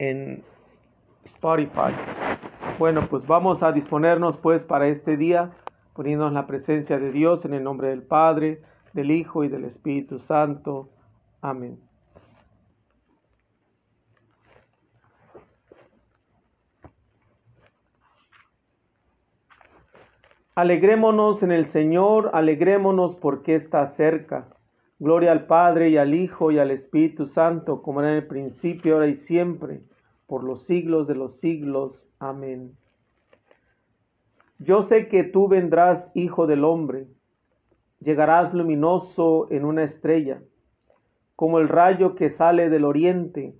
en 0.00 0.42
Spotify. 1.24 1.92
Bueno, 2.78 3.06
pues 3.08 3.26
vamos 3.26 3.62
a 3.62 3.70
disponernos 3.70 4.38
pues 4.38 4.64
para 4.64 4.88
este 4.88 5.16
día, 5.16 5.52
poniéndonos 5.94 6.32
la 6.32 6.46
presencia 6.46 6.98
de 6.98 7.12
Dios 7.12 7.44
en 7.44 7.52
el 7.52 7.62
nombre 7.62 7.88
del 7.88 8.02
Padre, 8.02 8.62
del 8.94 9.10
Hijo 9.10 9.44
y 9.44 9.48
del 9.48 9.64
Espíritu 9.64 10.18
Santo. 10.18 10.88
Amén. 11.42 11.78
Alegrémonos 20.54 21.42
en 21.42 21.52
el 21.52 21.66
Señor, 21.66 22.30
alegrémonos 22.32 23.16
porque 23.16 23.54
está 23.54 23.86
cerca. 23.88 24.48
Gloria 24.98 25.32
al 25.32 25.46
Padre 25.46 25.90
y 25.90 25.96
al 25.96 26.14
Hijo 26.14 26.50
y 26.50 26.58
al 26.58 26.70
Espíritu 26.70 27.26
Santo, 27.26 27.80
como 27.82 28.00
era 28.00 28.10
en 28.10 28.16
el 28.16 28.26
principio, 28.26 28.94
ahora 28.94 29.06
y 29.06 29.16
siempre, 29.16 29.80
por 30.30 30.44
los 30.44 30.62
siglos 30.62 31.08
de 31.08 31.16
los 31.16 31.40
siglos. 31.40 32.06
Amén. 32.20 32.76
Yo 34.60 34.84
sé 34.84 35.08
que 35.08 35.24
tú 35.24 35.48
vendrás, 35.48 36.12
Hijo 36.14 36.46
del 36.46 36.62
Hombre, 36.62 37.08
llegarás 37.98 38.54
luminoso 38.54 39.48
en 39.50 39.64
una 39.64 39.82
estrella, 39.82 40.40
como 41.34 41.58
el 41.58 41.68
rayo 41.68 42.14
que 42.14 42.30
sale 42.30 42.70
del 42.70 42.84
oriente 42.84 43.58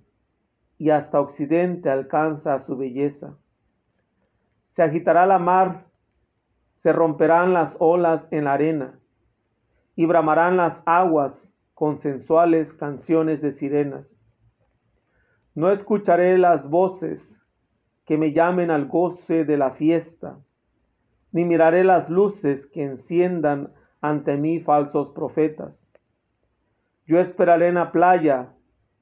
y 0.77 0.91
hasta 0.91 1.19
occidente 1.19 1.89
alcanza 1.89 2.57
su 2.59 2.77
belleza. 2.77 3.37
Se 4.69 4.81
agitará 4.81 5.25
la 5.25 5.39
mar, 5.39 5.87
se 6.77 6.93
romperán 6.93 7.51
las 7.51 7.75
olas 7.79 8.29
en 8.31 8.45
la 8.45 8.53
arena 8.53 8.97
y 9.97 10.05
bramarán 10.05 10.55
las 10.55 10.81
aguas 10.85 11.51
con 11.73 11.97
sensuales 11.97 12.71
canciones 12.71 13.41
de 13.41 13.51
sirenas. 13.51 14.20
No 15.53 15.69
escucharé 15.69 16.37
las 16.37 16.69
voces 16.69 17.37
que 18.05 18.17
me 18.17 18.31
llamen 18.31 18.71
al 18.71 18.87
goce 18.87 19.43
de 19.43 19.57
la 19.57 19.71
fiesta, 19.71 20.39
ni 21.33 21.43
miraré 21.43 21.83
las 21.83 22.09
luces 22.09 22.65
que 22.67 22.83
enciendan 22.83 23.73
ante 23.99 24.37
mí 24.37 24.59
falsos 24.61 25.09
profetas. 25.09 25.91
Yo 27.05 27.19
esperaré 27.19 27.67
en 27.67 27.75
la 27.75 27.91
playa 27.91 28.53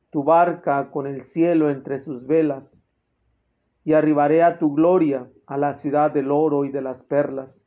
tu 0.09 0.23
barca 0.23 0.89
con 0.89 1.05
el 1.05 1.23
cielo 1.23 1.69
entre 1.69 1.99
sus 1.99 2.25
velas, 2.25 2.81
y 3.83 3.93
arribaré 3.93 4.41
a 4.41 4.57
tu 4.57 4.73
gloria, 4.73 5.27
a 5.45 5.57
la 5.57 5.75
ciudad 5.75 6.11
del 6.11 6.31
oro 6.31 6.65
y 6.65 6.69
de 6.69 6.81
las 6.81 7.03
perlas. 7.03 7.63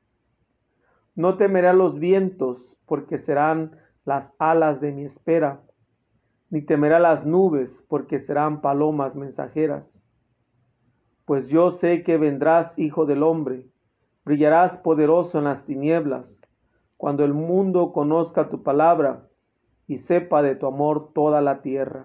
No 1.15 1.37
temeré 1.37 1.69
a 1.69 1.73
los 1.73 1.99
vientos, 2.01 2.77
porque 2.87 3.19
serán 3.19 3.77
las 4.05 4.35
alas 4.39 4.81
de 4.81 4.93
mi 4.93 5.05
espera, 5.05 5.63
ni 6.53 6.61
temerá 6.61 6.99
las 6.99 7.25
nubes, 7.25 7.83
porque 7.89 8.21
serán 8.21 8.61
palomas 8.61 9.15
mensajeras. 9.15 9.99
Pues 11.25 11.49
yo 11.49 11.71
sé 11.71 12.03
que 12.03 12.19
vendrás, 12.19 12.79
Hijo 12.79 13.07
del 13.07 13.23
Hombre, 13.23 13.65
brillarás 14.27 14.77
poderoso 14.77 15.39
en 15.39 15.45
las 15.45 15.65
tinieblas, 15.65 16.39
cuando 16.99 17.25
el 17.25 17.33
mundo 17.33 17.95
conozca 17.95 18.51
tu 18.51 18.63
palabra 18.63 19.31
y 19.89 19.97
sepa 19.97 20.43
de 20.43 20.55
tu 20.55 20.67
amor 20.67 21.15
toda 21.15 21.41
la 21.41 21.63
tierra. 21.63 22.05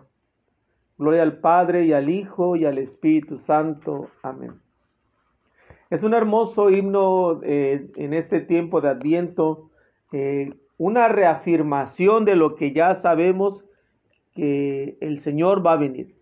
Gloria 0.97 1.23
al 1.23 1.39
Padre 1.39 1.83
y 1.83 1.91
al 1.91 2.09
Hijo 2.09 2.55
y 2.55 2.63
al 2.63 2.77
Espíritu 2.77 3.39
Santo. 3.39 4.07
Amén. 4.23 4.61
Es 5.89 6.03
un 6.03 6.13
hermoso 6.13 6.69
himno 6.69 7.41
eh, 7.43 7.91
en 7.97 8.13
este 8.13 8.39
tiempo 8.39 8.79
de 8.79 8.87
Adviento. 8.87 9.71
Eh, 10.13 10.53
una 10.77 11.09
reafirmación 11.09 12.23
de 12.23 12.37
lo 12.37 12.55
que 12.55 12.71
ya 12.71 12.95
sabemos 12.95 13.66
que 14.37 14.99
el 15.01 15.19
Señor 15.21 15.65
va 15.65 15.73
a 15.73 15.77
venir. 15.77 16.15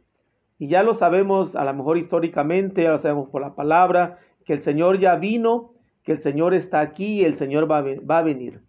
Y 0.57 0.69
ya 0.69 0.83
lo 0.83 0.93
sabemos 0.93 1.53
a 1.57 1.65
lo 1.65 1.73
mejor 1.73 1.97
históricamente, 1.97 2.83
ya 2.83 2.91
lo 2.91 2.99
sabemos 2.99 3.27
por 3.29 3.41
la 3.41 3.55
palabra, 3.55 4.19
que 4.45 4.53
el 4.53 4.61
Señor 4.61 4.99
ya 4.99 5.17
vino, 5.17 5.73
que 6.03 6.13
el 6.13 6.19
Señor 6.19 6.53
está 6.53 6.79
aquí 6.79 7.19
y 7.19 7.25
el 7.25 7.35
Señor 7.35 7.69
va 7.69 7.79
a, 8.17 8.21
venir. 8.21 8.61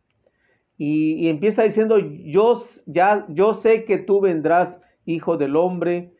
Y, 0.77 1.29
empieza 1.29 1.63
diciendo, 1.63 1.99
yo, 1.99 2.65
ya, 2.87 3.25
yo 3.29 3.55
sé 3.55 3.85
que 3.85 3.99
tú 3.99 4.21
vendrás, 4.21 4.81
hijo 5.05 5.37
del 5.37 5.55
hombre, 5.55 6.13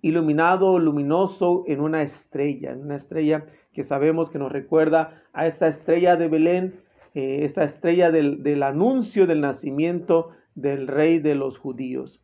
iluminado, 0.00 0.78
luminoso 0.78 1.64
en 1.66 1.80
una 1.80 2.00
estrella, 2.00 2.72
en 2.72 2.80
una 2.80 2.96
estrella 2.96 3.44
que 3.74 3.84
sabemos 3.84 4.30
que 4.30 4.38
nos 4.38 4.50
recuerda 4.50 5.22
a 5.34 5.46
esta 5.46 5.68
estrella 5.68 6.16
de 6.16 6.28
Belén 6.28 6.84
eh, 7.14 7.44
esta 7.44 7.62
estrella 7.62 8.10
del, 8.10 8.62
anuncio 8.64 9.28
del 9.28 9.40
nacimiento 9.40 10.30
del 10.56 10.88
rey 10.88 11.20
de 11.20 11.36
los 11.36 11.58
judíos, 11.58 12.20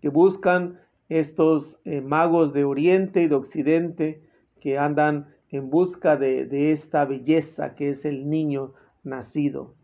que 0.00 0.08
buscan 0.08 0.78
estos 1.08 1.76
eh, 1.84 2.00
magos 2.00 2.52
de 2.52 2.64
Oriente 2.64 3.22
y 3.22 3.28
de 3.28 3.34
Occidente 3.34 4.22
que 4.60 4.78
andan 4.78 5.28
en 5.50 5.70
busca 5.70 6.16
de, 6.16 6.46
de, 6.46 6.72
esta 6.72 7.04
belleza 7.04 7.74
que 7.74 7.90
es 7.90 8.04
el 8.04 8.28
niño 8.28 8.72
nacido. 9.04 9.74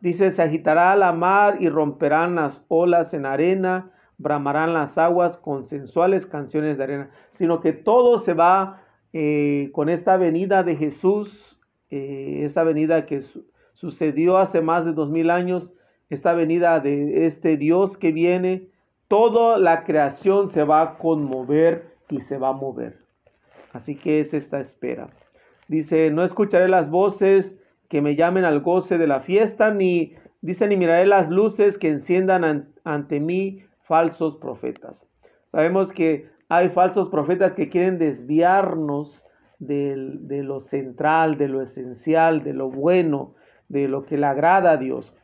Dice, 0.00 0.30
se 0.30 0.42
agitará 0.42 0.94
la 0.96 1.12
mar 1.12 1.56
y 1.60 1.68
romperán 1.68 2.36
las 2.36 2.62
olas 2.68 3.14
en 3.14 3.26
arena, 3.26 3.90
bramarán 4.18 4.72
las 4.72 4.96
aguas 4.98 5.36
con 5.36 5.66
sensuales 5.66 6.26
canciones 6.26 6.78
de 6.78 6.84
arena, 6.84 7.10
sino 7.32 7.60
que 7.60 7.72
todo 7.72 8.18
se 8.18 8.34
va 8.34 8.82
eh, 9.12 9.70
con 9.72 9.88
esta 9.88 10.16
venida 10.16 10.62
de 10.62 10.76
Jesús, 10.76 11.40
esta 11.90 12.64
venida 12.64 13.06
que 13.06 13.22
sucedió 13.74 14.38
hace 14.38 14.60
más 14.60 14.84
de 14.84 14.92
dos 14.92 15.10
mil 15.10 15.30
años, 15.30 15.70
esta 16.10 16.32
venida 16.32 16.80
de 16.80 17.26
este 17.26 17.56
Dios 17.56 17.96
que 17.96 18.10
viene, 18.10 18.68
toda 19.08 19.58
la 19.58 19.84
creación 19.84 20.50
se 20.50 20.64
va 20.64 20.82
a 20.82 20.98
conmover 20.98 21.94
y 22.08 22.20
se 22.22 22.38
va 22.38 22.48
a 22.48 22.52
mover. 22.52 22.98
Así 23.72 23.96
que 23.96 24.20
es 24.20 24.34
esta 24.34 24.60
espera. 24.60 25.08
Dice, 25.68 26.10
no 26.10 26.24
escucharé 26.24 26.68
las 26.68 26.90
voces 26.90 27.56
que 27.88 28.02
me 28.02 28.16
llamen 28.16 28.44
al 28.44 28.60
goce 28.60 28.98
de 28.98 29.06
la 29.06 29.20
fiesta, 29.20 29.70
ni, 29.72 30.14
dice, 30.40 30.66
ni 30.66 30.76
miraré 30.76 31.06
las 31.06 31.30
luces 31.30 31.78
que 31.78 31.88
enciendan 31.88 32.68
ante 32.84 33.20
mí 33.20 33.62
falsos 33.82 34.36
profetas. 34.36 34.94
Sabemos 35.46 35.92
que 35.92 36.28
hay 36.48 36.68
falsos 36.70 37.08
profetas 37.08 37.52
que 37.52 37.68
quieren 37.68 37.98
desviarnos 37.98 39.22
de 39.58 40.42
lo 40.42 40.60
central, 40.60 41.38
de 41.38 41.48
lo 41.48 41.62
esencial, 41.62 42.44
de 42.44 42.52
lo 42.52 42.70
bueno, 42.70 43.34
de 43.68 43.88
lo 43.88 44.04
que 44.04 44.18
le 44.18 44.26
agrada 44.26 44.72
a 44.72 44.76
Dios. 44.76 45.14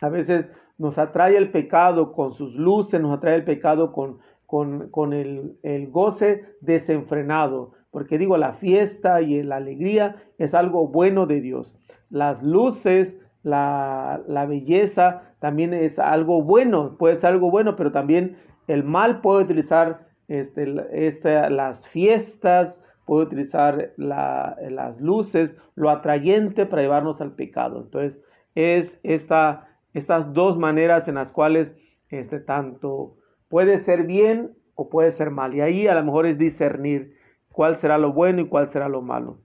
A 0.00 0.08
veces 0.08 0.46
nos 0.78 0.98
atrae 0.98 1.36
el 1.36 1.50
pecado 1.50 2.12
con 2.12 2.34
sus 2.34 2.54
luces, 2.54 3.00
nos 3.00 3.16
atrae 3.16 3.36
el 3.36 3.44
pecado 3.44 3.92
con, 3.92 4.18
con, 4.46 5.12
el, 5.12 5.88
goce 5.90 6.44
desenfrenado, 6.60 7.72
porque 7.90 8.18
digo, 8.18 8.36
la 8.36 8.54
fiesta 8.54 9.20
y 9.22 9.42
la 9.42 9.56
alegría 9.56 10.16
es 10.38 10.54
algo 10.54 10.88
bueno 10.88 11.26
de 11.26 11.40
Dios. 11.40 11.74
Las 12.10 12.42
luces, 12.42 13.16
la, 13.42 14.22
belleza 14.48 15.22
también 15.40 15.74
es 15.74 15.98
algo 15.98 16.42
bueno, 16.42 16.96
puede 16.98 17.16
ser 17.16 17.30
algo 17.30 17.50
bueno, 17.50 17.76
pero 17.76 17.92
también 17.92 18.36
el 18.68 18.84
mal 18.84 19.20
puede 19.20 19.44
utilizar 19.44 20.06
este, 20.28 20.74
este, 20.92 21.50
las 21.50 21.86
fiestas, 21.88 22.76
puede 23.04 23.26
utilizar 23.26 23.92
las 23.96 25.00
luces, 25.00 25.54
lo 25.74 25.90
atrayente 25.90 26.66
para 26.66 26.82
llevarnos 26.82 27.20
al 27.20 27.32
pecado. 27.32 27.82
Entonces, 27.82 28.18
es 28.54 28.98
esta, 29.02 29.68
estas 29.94 30.32
dos 30.32 30.58
maneras 30.58 31.08
en 31.08 31.14
las 31.14 31.32
cuales 31.32 31.72
este, 32.10 32.40
tanto 32.40 33.16
puede 33.48 33.78
ser 33.78 34.04
bien 34.04 34.52
o 34.74 34.90
puede 34.90 35.10
ser 35.12 35.30
mal. 35.30 35.54
Y 35.54 35.60
ahí 35.60 35.86
a 35.86 35.94
lo 35.94 36.04
mejor 36.04 36.26
es 36.26 36.36
discernir 36.36 37.16
cuál 37.50 37.76
será 37.76 37.96
lo 37.96 38.12
bueno 38.12 38.42
y 38.42 38.48
cuál 38.48 38.68
será 38.68 38.88
lo 38.88 39.00
malo. 39.00 39.38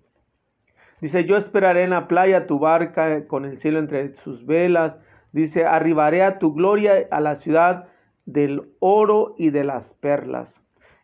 Dice, 1.00 1.24
yo 1.24 1.38
esperaré 1.38 1.84
en 1.84 1.92
la 1.92 2.08
playa 2.08 2.48
tu 2.48 2.60
barca 2.60 3.26
con 3.28 3.46
el 3.46 3.58
cielo 3.58 3.80
entre 3.80 4.16
sus 4.18 4.46
velas. 4.46 4.98
Dice, 5.32 5.66
arribaré 5.66 6.24
a 6.24 6.40
tu 6.40 6.54
gloria 6.54 7.08
a 7.12 7.22
la 7.22 7.36
ciudad 7.36 7.88
del 8.26 8.74
oro 8.80 9.36
y 9.38 9.52
de 9.52 9.64
las 9.64 9.94
perlas 9.94 10.60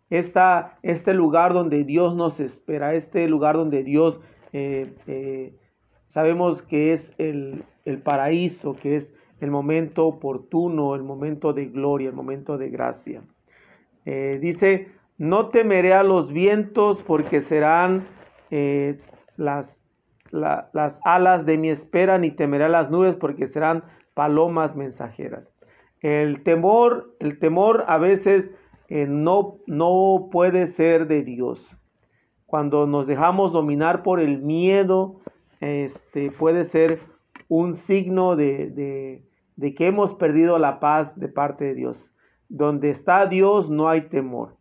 este 0.10 1.14
lugar 1.14 1.54
donde 1.54 1.84
Dios 1.84 2.16
nos 2.16 2.40
espera, 2.40 2.94
este 2.94 3.28
lugar 3.28 3.56
donde 3.56 3.84
Dios 3.84 4.20
eh, 4.54 4.94
eh, 5.08 5.54
sabemos 6.08 6.62
que 6.62 6.94
es 6.94 7.12
el, 7.18 7.64
paraíso, 8.04 8.76
que 8.76 8.96
es 8.96 9.14
el 9.42 9.52
momento 9.52 10.06
oportuno, 10.06 10.96
el 10.96 11.04
momento 11.04 11.54
de 11.54 11.66
gloria, 11.66 12.10
el 12.10 12.16
momento 12.16 12.58
de 12.58 12.70
gracia. 12.70 13.22
Eh, 14.06 14.40
dice, 14.42 14.90
no 15.18 15.50
temeré 15.50 15.94
a 15.94 16.04
los 16.04 16.32
vientos 16.32 17.02
porque 17.04 17.42
serán 17.42 18.08
las, 19.36 19.82
las 20.32 21.00
alas 21.04 21.46
de 21.46 21.58
mi 21.58 21.70
espera, 21.70 22.18
ni 22.18 22.32
temeré 22.32 22.66
a 22.66 22.70
las 22.70 22.90
nubes 22.90 23.16
porque 23.16 23.48
serán 23.48 23.84
palomas 24.14 24.76
mensajeras. 24.76 25.48
El 26.02 26.44
temor, 26.44 27.16
el 27.20 27.40
temor 27.40 27.84
a 27.88 27.98
veces 27.98 28.50
eh, 28.90 29.08
no, 29.08 29.58
no 29.66 30.30
puede 30.32 30.68
ser 30.68 31.08
de 31.08 31.24
Dios. 31.24 31.76
Cuando 32.46 32.86
nos 32.86 33.08
dejamos 33.08 33.52
dominar 33.52 34.04
por 34.04 34.20
el 34.20 34.40
miedo, 34.40 35.20
este, 35.62 36.32
puede 36.32 36.66
ser 36.66 37.00
un 37.48 37.74
signo 37.76 38.36
de, 38.36 39.24
que 39.60 39.88
hemos 39.88 40.14
perdido 40.14 40.60
la 40.60 40.80
paz 40.80 41.18
de 41.20 41.28
parte 41.28 41.66
de 41.66 41.76
Dios. 41.76 42.12
Donde 42.50 42.90
está 42.90 43.26
Dios 43.26 43.70
no 43.70 43.90
hay 43.90 44.10
temor. 44.10 44.56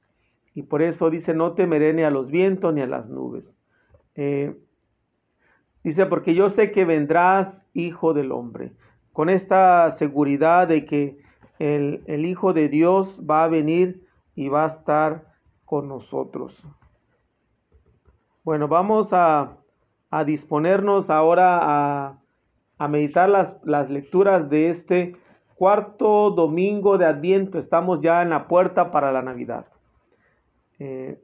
Y 0.55 0.63
por 0.63 0.83
eso 0.83 1.11
dice, 1.11 1.35
no 1.35 1.53
temeré 1.53 1.93
ni 1.93 2.03
a 2.03 2.11
los 2.11 2.31
vientos 2.31 2.73
ni 2.73 2.81
a 2.81 2.87
las 2.87 3.11
nubes. 3.11 3.45
Eh, 4.15 4.57
dice, 5.83 6.07
porque 6.07 6.35
yo 6.35 6.49
sé 6.49 6.71
que 6.71 6.85
vendrás, 6.85 7.67
hijo 7.75 8.15
del 8.15 8.31
hombre, 8.31 8.73
con 9.13 9.29
esta 9.29 9.91
seguridad 9.93 10.69
de 10.69 10.85
que 10.85 11.19
el, 11.59 12.03
el 12.07 12.27
Hijo 12.27 12.53
de 12.53 12.69
Dios 12.69 13.21
va 13.29 13.45
a 13.45 13.49
venir 13.49 14.07
y 14.35 14.49
va 14.49 14.65
a 14.65 14.69
estar 14.69 15.33
con 15.65 15.89
nosotros. 15.89 16.57
Bueno, 18.43 18.69
vamos 18.69 19.13
a, 19.13 19.57
a 20.11 20.25
disponernos 20.25 21.11
ahora 21.11 21.59
a, 21.63 22.19
a 22.79 22.89
meditar 22.89 23.29
las, 23.29 23.57
las, 23.65 23.91
lecturas 23.91 24.51
de 24.51 24.71
este 24.71 25.17
cuarto 25.55 26.31
domingo 26.31 26.99
de 26.99 27.07
Adviento. 27.07 27.59
Estamos 27.59 28.01
ya 28.01 28.23
en 28.23 28.31
la 28.31 28.49
puerta 28.49 28.91
para 28.91 29.13
la 29.13 29.23
Navidad. 29.23 29.67
Eh, 30.79 31.19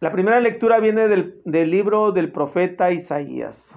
la 0.00 0.12
primera 0.12 0.40
lectura 0.40 0.78
viene 0.80 1.08
del, 1.08 1.40
del 1.44 1.70
libro 1.70 2.12
del 2.12 2.30
profeta 2.32 2.90
Isaías. 2.90 3.72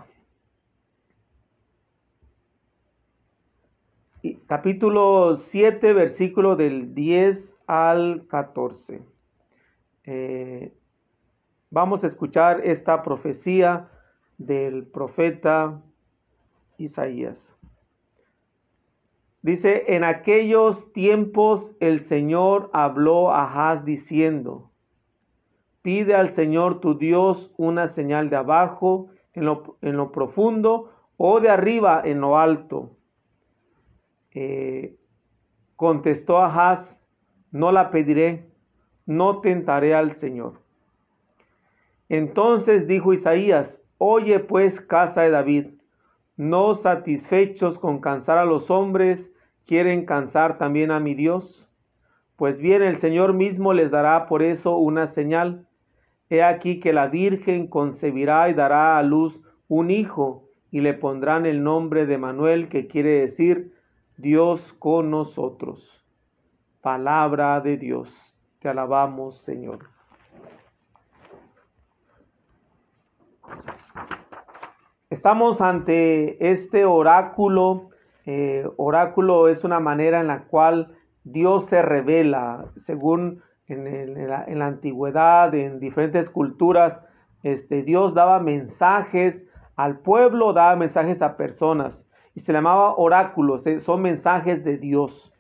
capítulo 4.48 5.36
7, 5.36 5.94
versículo 5.94 6.56
del 6.56 6.94
10 6.94 7.54
al 7.68 8.26
14. 8.28 9.02
Eh, 10.06 10.74
vamos 11.70 12.04
a 12.04 12.08
escuchar 12.08 12.62
esta 12.64 13.04
profecía 13.04 13.90
del 14.38 14.86
profeta 14.86 15.82
Isaías. 16.78 17.56
Dice, 19.42 19.96
en 19.96 20.04
aquellos 20.04 20.92
tiempos 20.92 21.76
el 21.80 22.02
Señor 22.02 22.70
habló 22.74 23.32
a 23.32 23.44
Haz 23.72 23.86
diciendo, 23.86 24.72
pide 25.84 26.16
al 26.16 26.32
Señor 26.32 26.80
tu 26.80 26.98
Dios 26.98 27.52
una 27.58 27.90
señal 27.90 28.32
de 28.32 28.38
abajo 28.38 29.10
en 29.34 29.46
lo, 29.46 29.78
en 29.82 29.98
lo 29.98 30.12
profundo 30.12 30.92
o 31.18 31.40
de 31.40 31.50
arriba 31.50 32.02
en 32.04 32.22
lo 32.22 32.40
alto. 32.40 32.98
Eh, 34.34 34.98
contestó 35.76 36.40
Haz, 36.40 37.00
no 37.52 37.72
la 37.72 37.92
pediré, 37.92 38.50
no 39.06 39.42
tentaré 39.42 39.94
al 39.94 40.16
Señor. 40.16 40.60
Entonces 42.10 42.88
dijo 42.88 43.14
Isaías, 43.14 43.80
oye 43.98 44.40
pues 44.40 44.82
casa 44.82 45.22
de 45.22 45.30
David, 45.30 45.68
no 46.38 46.76
satisfechos 46.76 47.80
con 47.80 48.00
cansar 48.00 48.38
a 48.38 48.46
los 48.46 48.70
hombres, 48.70 49.32
¿Quieren 49.66 50.06
cansar 50.06 50.60
también 50.60 50.92
a 50.92 51.00
mi 51.00 51.16
Dios? 51.16 51.68
Pues 52.36 52.60
bien, 52.60 52.84
el 52.84 52.98
Señor 52.98 53.34
mismo 53.34 53.74
les 53.74 53.90
dará 53.90 54.28
por 54.28 54.44
eso 54.44 54.78
una 54.78 55.08
señal. 55.08 55.68
He 56.30 56.44
aquí 56.44 56.80
que 56.80 56.94
la 56.94 57.08
Virgen 57.08 57.68
concebirá 57.68 58.48
y 58.50 58.54
dará 58.54 59.00
a 59.00 59.04
luz 59.04 59.42
un 59.68 59.90
hijo, 59.90 60.44
y 60.70 60.82
le 60.82 60.94
pondrán 60.94 61.48
el 61.48 61.64
nombre 61.64 62.06
de 62.06 62.20
Manuel, 62.20 62.70
que 62.70 62.86
quiere 62.86 63.22
decir 63.22 63.74
Dios 64.18 64.62
con 64.78 65.10
nosotros. 65.10 66.06
Palabra 66.82 67.60
de 67.62 67.78
Dios. 67.78 68.10
Te 68.60 68.70
alabamos, 68.70 69.40
Señor. 69.42 69.95
Estamos 75.10 75.62
ante 75.62 76.52
este 76.52 76.86
oráculo 76.86 77.90
eh, 78.26 78.68
oráculo 78.78 79.48
es 79.48 79.64
una 79.64 79.80
manera 79.80 80.20
en 80.20 80.28
la 80.28 80.46
cual 80.46 80.96
Dios 81.24 81.66
se 81.68 81.82
revela, 81.82 82.66
según 82.86 83.44
en, 83.68 84.28
la, 84.28 84.46
antigüedad, 84.66 85.54
en 85.54 85.80
diferentes 85.80 86.30
culturas, 86.30 87.00
este, 87.44 87.84
Dios 87.84 88.14
daba 88.14 88.40
mensajes 88.40 89.44
al 89.76 90.00
pueblo, 90.00 90.54
daba 90.54 90.76
mensajes 90.76 91.22
a 91.22 91.38
personas 91.38 91.94
y 92.34 92.42
se 92.42 92.54
llamaba 92.54 92.96
oráculos, 92.96 93.66
eh, 93.68 93.80
son 93.80 94.02
mensajes 94.02 94.64
de 94.64 94.78
Dios. 94.78 95.32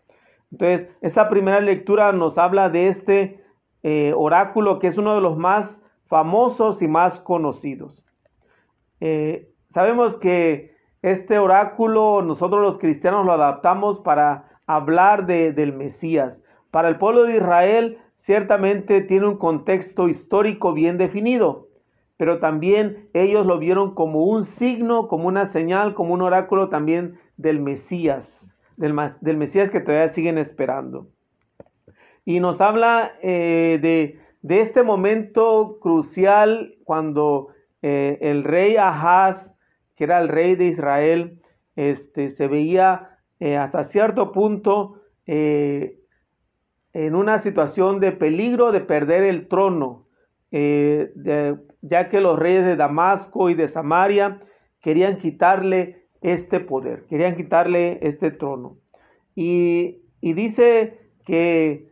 Entonces, 0.52 0.88
esta 1.02 1.30
primera 1.30 1.60
lectura 1.60 2.12
nos 2.12 2.38
habla 2.38 2.70
de 2.70 2.88
este 2.88 3.44
eh, 3.84 4.14
oráculo 4.16 4.80
que 4.80 4.88
es 4.88 4.98
uno 4.98 5.16
de 5.16 5.22
los 5.22 5.38
más 5.38 5.78
famosos 6.08 6.82
y 6.82 6.88
más 6.88 7.20
conocidos. 7.20 8.04
Sabemos 9.76 10.16
que 10.16 10.74
este 11.02 11.38
oráculo 11.38 12.22
nosotros 12.22 12.62
los 12.62 12.80
cristianos 12.80 13.26
lo 13.26 13.34
adaptamos 13.34 14.00
para 14.00 14.46
hablar 14.68 15.26
de, 15.26 15.52
del 15.52 15.74
Mesías. 15.74 16.40
Para 16.72 16.88
el 16.88 16.98
pueblo 16.98 17.26
de 17.26 17.36
Israel 17.36 17.98
ciertamente 18.16 19.02
tiene 19.02 19.28
un 19.28 19.38
contexto 19.38 20.08
histórico 20.08 20.72
bien 20.72 20.98
definido, 20.98 21.68
pero 22.16 22.40
también 22.40 23.10
ellos 23.14 23.46
lo 23.46 23.60
vieron 23.60 23.94
como 23.96 24.24
un 24.24 24.46
signo, 24.46 25.10
como 25.10 25.28
una 25.28 25.48
señal, 25.48 25.94
como 25.94 26.14
un 26.14 26.22
oráculo 26.22 26.70
también 26.70 27.20
del 27.36 27.60
Mesías, 27.60 28.40
del, 28.78 28.94
Mesías 29.38 29.70
que 29.72 29.82
todavía 29.82 30.14
siguen 30.14 30.38
esperando. 30.38 31.08
Y 32.24 32.40
nos 32.40 32.62
habla 32.62 33.12
eh, 33.22 33.78
de, 33.82 34.22
de, 34.42 34.62
este 34.62 34.84
momento 34.84 35.80
crucial 35.82 36.76
cuando 36.86 37.50
eh, 37.82 38.18
el 38.22 38.46
rey 38.46 38.78
Ahaz 38.78 39.52
que 39.96 40.04
era 40.04 40.20
el 40.20 40.28
rey 40.28 40.56
de 40.56 40.66
Israel, 40.66 41.42
este, 41.76 42.30
se 42.30 42.48
veía 42.48 43.20
eh, 43.40 43.58
hasta 43.58 43.84
cierto 43.86 44.32
punto 44.32 45.02
eh, 45.26 46.00
en 46.94 47.16
una 47.16 47.40
situación 47.40 48.00
de 48.00 48.12
peligro 48.12 48.72
de 48.72 48.80
perder 48.80 49.24
el 49.24 49.48
trono, 49.48 50.08
eh, 50.52 51.12
ya 51.82 52.10
que 52.10 52.22
los 52.22 52.40
reyes 52.40 52.66
de 52.66 52.78
Damasco 52.78 53.50
y 53.50 53.56
de 53.56 53.68
Samaria 53.68 54.42
querían 54.82 55.18
quitarle 55.18 56.08
este 56.22 56.62
poder, 56.62 57.06
querían 57.08 57.36
quitarle 57.36 58.00
este 58.02 58.32
trono. 58.32 58.78
Y, 59.36 60.04
y 60.22 60.34
dice 60.34 61.12
que, 61.26 61.92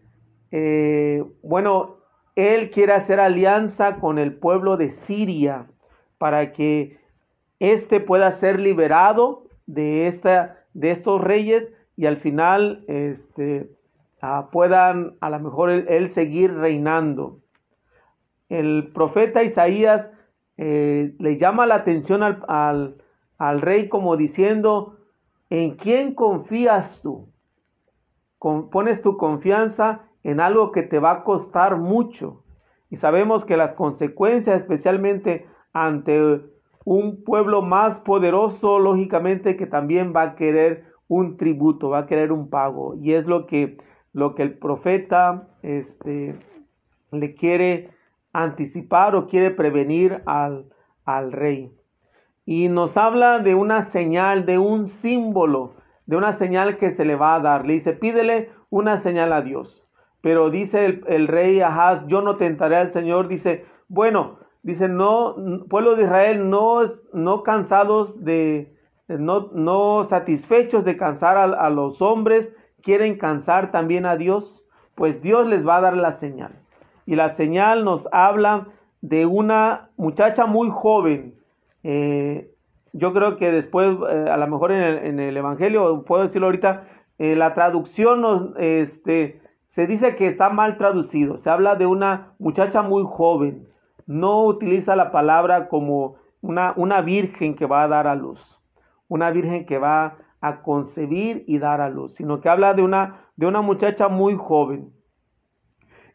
bueno, 1.42 1.98
él 2.36 2.72
quiere 2.72 2.94
hacer 2.94 3.20
alianza 3.20 3.98
con 3.98 4.18
el 4.18 4.36
pueblo 4.36 4.78
de 4.78 4.92
Siria 4.92 5.68
para 6.18 6.54
que 6.54 7.03
este 7.64 8.02
pueda 8.02 8.30
ser 8.32 8.60
liberado 8.60 9.46
de, 9.68 10.08
esta, 10.08 10.58
de 10.74 10.92
estos 10.92 11.22
reyes 11.22 11.72
y 11.96 12.08
al 12.08 12.18
final 12.18 12.84
este, 12.88 13.70
ah, 14.22 14.50
puedan 14.52 15.16
a 15.22 15.30
lo 15.30 15.40
mejor 15.40 15.70
él, 15.70 16.10
seguir 16.10 16.54
reinando. 16.54 17.40
El 18.50 18.92
profeta 18.94 19.44
Isaías 19.44 20.08
eh, 20.58 21.16
le 21.18 21.38
llama 21.38 21.66
la 21.66 21.76
atención 21.76 22.22
al, 22.22 22.98
al, 23.38 23.62
rey 23.62 23.88
como 23.88 24.18
diciendo, 24.18 24.98
¿en 25.50 25.78
quién 25.78 26.14
confías 26.14 27.00
tú? 27.02 27.30
pones 28.40 29.02
tu 29.02 29.16
confianza 29.16 30.02
en 30.22 30.42
algo 30.42 30.74
que 30.74 30.84
te 30.84 31.00
va 31.00 31.12
a 31.12 31.24
costar 31.24 31.78
mucho. 31.78 32.44
Y 32.90 32.98
sabemos 32.98 33.46
que 33.46 33.56
las 33.56 33.74
consecuencias, 33.74 34.60
especialmente 34.60 35.48
ante 35.72 36.42
un 36.86 37.24
pueblo 37.24 37.62
más 37.62 38.00
poderoso, 38.00 38.80
lógicamente, 38.80 39.56
que 39.56 39.66
también 39.68 40.14
va 40.16 40.22
a 40.24 40.36
querer 40.36 40.86
un 41.08 41.38
tributo, 41.38 41.90
va 41.90 42.00
a 42.00 42.06
querer 42.06 42.32
un 42.32 42.50
pago. 42.50 42.96
Y 42.96 43.14
es 43.14 43.26
lo 43.26 43.46
que, 43.46 43.78
lo 44.12 44.36
que 44.36 44.44
el 44.44 44.58
profeta 44.58 45.48
este, 45.62 46.36
le 47.12 47.36
quiere 47.36 47.92
anticipar 48.34 49.16
o 49.16 49.28
quiere 49.28 49.52
prevenir 49.52 50.22
al, 50.26 50.66
al 51.06 51.32
rey. 51.32 51.72
Y 52.46 52.68
nos 52.68 52.98
habla 52.98 53.40
de 53.40 53.56
una 53.56 53.84
señal, 53.84 54.46
de 54.46 54.58
un 54.58 54.88
símbolo, 54.88 55.76
de 56.06 56.18
una 56.18 56.34
señal 56.34 56.78
que 56.78 56.92
se 56.92 57.06
le 57.06 57.16
va 57.16 57.36
a 57.36 57.40
dar. 57.40 57.66
Le 57.66 57.74
dice, 57.74 57.94
pídele 57.94 58.50
una 58.70 58.98
señal 58.98 59.32
a 59.32 59.42
Dios. 59.42 59.86
Pero 60.22 60.50
dice 60.50 60.86
el, 60.86 61.04
el 61.08 61.28
rey 61.28 61.62
Ahaz, 61.62 62.06
yo 62.08 62.22
no 62.22 62.38
tentaré 62.38 62.78
al 62.78 62.92
Señor. 62.92 63.28
Dice, 63.28 63.66
bueno, 63.88 64.40
Dice, 64.64 64.88
no, 64.88 65.36
pueblo 65.70 65.98
de 65.98 66.04
Israel, 66.04 66.50
no, 66.50 66.80
no 67.12 67.44
cansados 67.44 68.24
de, 68.24 68.74
no, 69.10 69.50
no 69.54 70.06
satisfechos 70.06 70.86
de 70.86 70.96
cansar 70.96 71.38
a, 71.38 71.70
los 71.70 72.02
hombres, 72.02 72.56
quieren 72.82 73.18
cansar 73.18 73.72
también 73.72 74.06
a 74.06 74.16
Dios, 74.16 74.64
pues 74.96 75.22
Dios 75.22 75.48
les 75.48 75.68
va 75.68 75.78
a 75.78 75.82
dar 75.82 75.98
la 75.98 76.14
señal. 76.14 76.54
Y 77.06 77.16
la 77.16 77.34
señal 77.36 77.84
nos 77.84 78.08
habla 78.14 78.68
de 79.02 79.26
una 79.26 79.90
muchacha 79.98 80.46
muy 80.46 80.70
joven. 80.72 81.36
Eh, 81.84 82.50
yo 82.94 83.12
creo 83.12 83.36
que 83.36 83.52
después, 83.52 83.98
eh, 84.10 84.30
a 84.32 84.38
lo 84.38 84.48
mejor 84.48 84.72
en 84.72 85.20
el, 85.20 85.36
Evangelio, 85.36 86.06
puedo 86.06 86.24
decirlo 86.24 86.48
ahorita, 86.48 86.88
eh, 87.18 87.36
la 87.36 87.54
traducción 87.54 88.22
nos, 88.22 88.56
este, 88.58 89.42
se 89.72 89.88
dice 89.88 90.16
que 90.16 90.28
está 90.28 90.50
mal 90.50 90.78
traducido. 90.78 91.38
Se 91.40 91.50
habla 91.50 91.76
de 91.76 91.86
una 91.86 92.32
muchacha 92.40 92.82
muy 92.82 93.04
joven 93.06 93.73
no 94.06 94.44
utiliza 94.44 94.96
la 94.96 95.12
palabra 95.12 95.68
como 95.68 96.16
una, 96.42 96.74
una 96.76 97.02
virgen 97.02 97.56
que 97.56 97.66
va 97.66 97.84
a 97.84 97.88
dar 97.88 98.08
a 98.08 98.16
luz, 98.16 98.40
una 99.08 99.32
virgen 99.32 99.66
que 99.66 99.78
va 99.78 100.18
a 100.42 100.62
concebir 100.62 101.44
y 101.48 101.58
dar 101.58 101.80
a 101.82 101.90
luz, 101.90 102.16
sino 102.16 102.42
que 102.42 102.50
habla 102.50 102.74
de 102.74 102.82
una, 102.82 103.28
de 103.36 103.48
una 103.48 103.62
muchacha 103.62 104.10
muy 104.10 104.36
joven. 104.36 104.92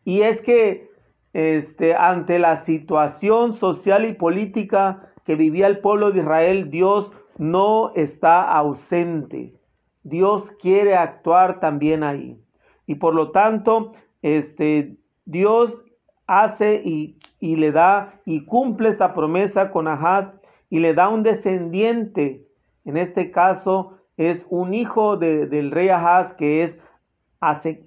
Y 0.04 0.22
es 0.22 0.40
que 0.42 0.88
este, 1.32 1.94
ante 1.94 2.38
la 2.38 2.58
situación 2.58 3.52
social 3.52 4.06
y 4.06 4.14
política 4.14 5.12
que 5.24 5.34
vivía 5.34 5.66
el 5.66 5.80
pueblo 5.80 6.10
de 6.10 6.20
Israel, 6.20 6.70
Dios 6.70 7.10
no 7.36 7.92
está 7.94 8.42
ausente. 8.50 9.54
Dios 10.02 10.50
quiere 10.60 10.96
actuar 10.96 11.60
también 11.60 12.02
ahí. 12.02 12.40
Y 12.86 12.96
por 12.96 13.14
lo 13.14 13.30
tanto, 13.30 13.92
este, 14.22 14.96
Dios 15.26 15.84
hace 16.26 16.82
y, 16.84 17.17
y 17.40 17.56
le 17.56 17.72
da 17.72 18.14
y 18.24 18.44
cumple 18.44 18.88
esta 18.88 19.14
promesa 19.14 19.70
con 19.70 19.88
Ahaz 19.88 20.32
y 20.70 20.80
le 20.80 20.94
da 20.94 21.08
un 21.08 21.22
descendiente. 21.22 22.46
En 22.84 22.96
este 22.96 23.30
caso 23.30 23.98
es 24.16 24.46
un 24.50 24.74
hijo 24.74 25.16
del 25.16 25.70
rey 25.70 25.88
Ahaz 25.88 26.34
que 26.34 26.64
es 26.64 26.78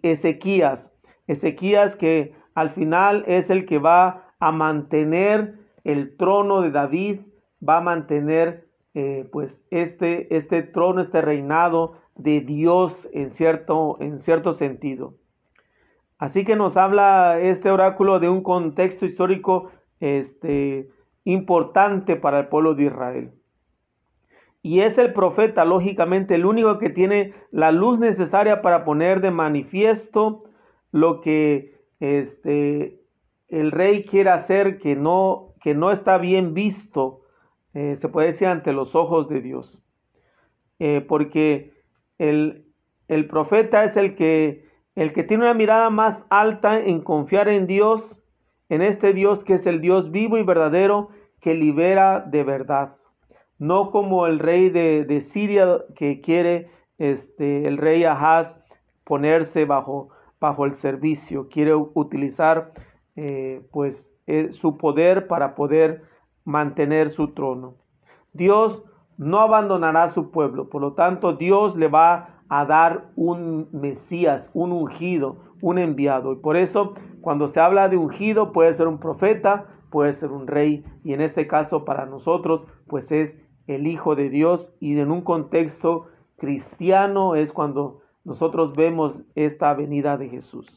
Ezequías. 0.01 0.91
Ezequías 1.27 1.96
que 1.96 2.34
al 2.55 2.72
final 2.72 3.24
es 3.27 3.50
el 3.50 3.65
que 3.65 3.77
va 3.77 4.29
a 4.39 4.51
mantener 4.51 5.55
el 5.84 6.15
trono 6.17 6.62
de 6.62 6.72
David, 6.72 7.20
va 7.67 7.77
a 7.77 7.81
mantener 7.81 8.67
eh, 8.93 9.27
pues 9.31 9.62
este, 9.72 10.36
este 10.36 10.63
trono, 10.63 11.01
este 11.01 11.22
reinado 11.22 11.98
de 12.15 12.41
Dios 12.41 12.93
en 13.13 13.31
cierto, 13.31 13.98
en 14.00 14.22
cierto 14.22 14.53
sentido. 14.53 15.15
Así 16.21 16.45
que 16.45 16.55
nos 16.55 16.77
habla 16.77 17.39
este 17.39 17.71
oráculo 17.71 18.19
de 18.19 18.29
un 18.29 18.43
contexto 18.43 19.07
histórico 19.07 19.71
este, 19.99 20.87
importante 21.23 22.15
para 22.15 22.41
el 22.41 22.47
pueblo 22.47 22.75
de 22.75 22.83
Israel. 22.83 23.31
Y 24.61 24.81
es 24.81 24.99
el 24.99 25.13
profeta, 25.13 25.65
lógicamente, 25.65 26.35
el 26.35 26.45
único 26.45 26.77
que 26.77 26.91
tiene 26.91 27.33
la 27.49 27.71
luz 27.71 27.97
necesaria 27.97 28.61
para 28.61 28.85
poner 28.85 29.21
de 29.21 29.31
manifiesto 29.31 30.43
lo 30.91 31.21
que 31.21 31.79
este, 31.99 33.01
el 33.47 33.71
rey 33.71 34.03
quiere 34.03 34.29
hacer 34.29 34.77
que 34.77 34.95
no, 34.95 35.55
que 35.59 35.73
no 35.73 35.91
está 35.91 36.19
bien 36.19 36.53
visto, 36.53 37.21
eh, 37.73 37.97
se 37.99 38.09
puede 38.09 38.33
decir, 38.33 38.47
ante 38.47 38.73
los 38.73 38.93
ojos 38.93 39.27
de 39.27 39.41
Dios. 39.41 39.81
Eh, 40.77 41.01
porque 41.01 41.73
el, 42.19 42.67
el 43.07 43.25
profeta 43.25 43.85
es 43.85 43.97
el 43.97 44.15
que, 44.15 44.69
el 45.01 45.13
que 45.13 45.24
tiene 45.24 45.46
una 45.46 45.55
mirada 45.55 45.89
más 45.89 46.24
alta 46.29 46.79
en 46.79 47.01
confiar 47.01 47.50
en 47.50 47.65
Dios, 47.65 48.15
en 48.70 48.84
este 48.84 49.13
Dios 49.13 49.43
que 49.43 49.55
es 49.55 49.65
el 49.65 49.81
Dios 49.81 50.12
vivo 50.12 50.38
y 50.38 50.43
verdadero 50.43 51.10
que 51.39 51.55
libera 51.55 52.20
de 52.20 52.43
verdad. 52.43 52.96
No 53.58 53.89
como 53.89 54.27
el 54.27 54.38
rey 54.38 54.70
de, 54.70 55.22
Siria 55.22 55.79
que 55.96 56.22
quiere 56.22 56.70
este, 57.00 57.67
el 57.67 57.79
rey 57.79 58.03
Ahaz 58.03 58.55
ponerse 59.03 59.65
bajo, 59.65 60.10
bajo 60.39 60.65
el 60.65 60.75
servicio, 60.75 61.50
quiere 61.50 61.74
utilizar 61.74 62.72
eh, 63.15 63.63
pues 63.72 64.08
eh, 64.27 64.51
su 64.51 64.77
poder 64.77 65.25
para 65.25 65.55
poder 65.55 66.03
mantener 66.46 67.10
su 67.10 67.29
trono. 67.29 67.74
Dios 68.34 68.84
no 69.17 69.39
abandonará 69.39 70.03
a 70.03 70.13
su 70.13 70.29
pueblo. 70.29 70.70
Por 70.70 70.81
lo 70.84 70.93
tanto, 70.93 71.34
Dios 71.34 71.75
le 71.75 71.88
va 71.88 72.40
a 72.53 72.65
dar 72.65 73.05
un 73.15 73.70
Mesías, 73.72 74.51
un 74.53 74.74
ungido, 74.74 75.38
un 75.62 75.79
enviado. 75.79 76.34
Y 76.34 76.36
por 76.36 76.58
eso, 76.58 76.96
cuando 77.22 77.48
se 77.48 77.62
habla 77.62 77.88
de 77.88 77.96
ungido, 77.96 78.51
puede 78.51 78.74
ser 78.74 78.89
un 78.89 79.00
profeta, 79.00 79.67
puede 79.89 80.12
ser 80.12 80.31
un 80.31 80.48
rey. 80.48 80.84
Y 81.05 81.13
en 81.13 81.22
este 81.22 81.48
caso, 81.48 81.86
para 81.86 82.05
nosotros, 82.05 82.67
pues 82.88 83.10
es 83.10 83.34
el 83.67 83.88
Hijo 83.88 84.15
de 84.15 84.29
Dios. 84.29 84.70
Y 84.81 85.00
en 85.00 85.12
un 85.12 85.22
contexto 85.22 86.08
cristiano 86.36 87.36
es 87.36 87.53
cuando 87.53 88.01
nosotros 88.25 88.75
vemos 88.75 89.24
esta 89.36 89.74
venida 89.74 90.17
de 90.17 90.27
Jesús. 90.27 90.67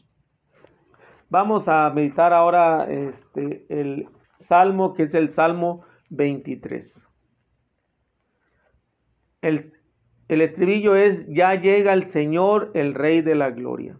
Vamos 1.29 1.67
a 1.67 1.89
meditar 1.89 2.31
ahora 2.31 2.85
este, 2.89 3.65
el 3.67 4.07
salmo 4.47 4.93
que 4.93 5.03
es 5.03 5.13
el 5.13 5.29
Salmo 5.29 5.83
23. 6.09 7.05
El, 9.41 9.74
estribillo 10.27 10.95
es, 10.95 11.27
ya 11.27 11.53
llega 11.55 11.93
el 11.93 12.09
Señor, 12.09 12.71
el 12.73 12.93
Rey 12.93 13.21
de 13.21 13.35
la 13.35 13.51
Gloria. 13.51 13.97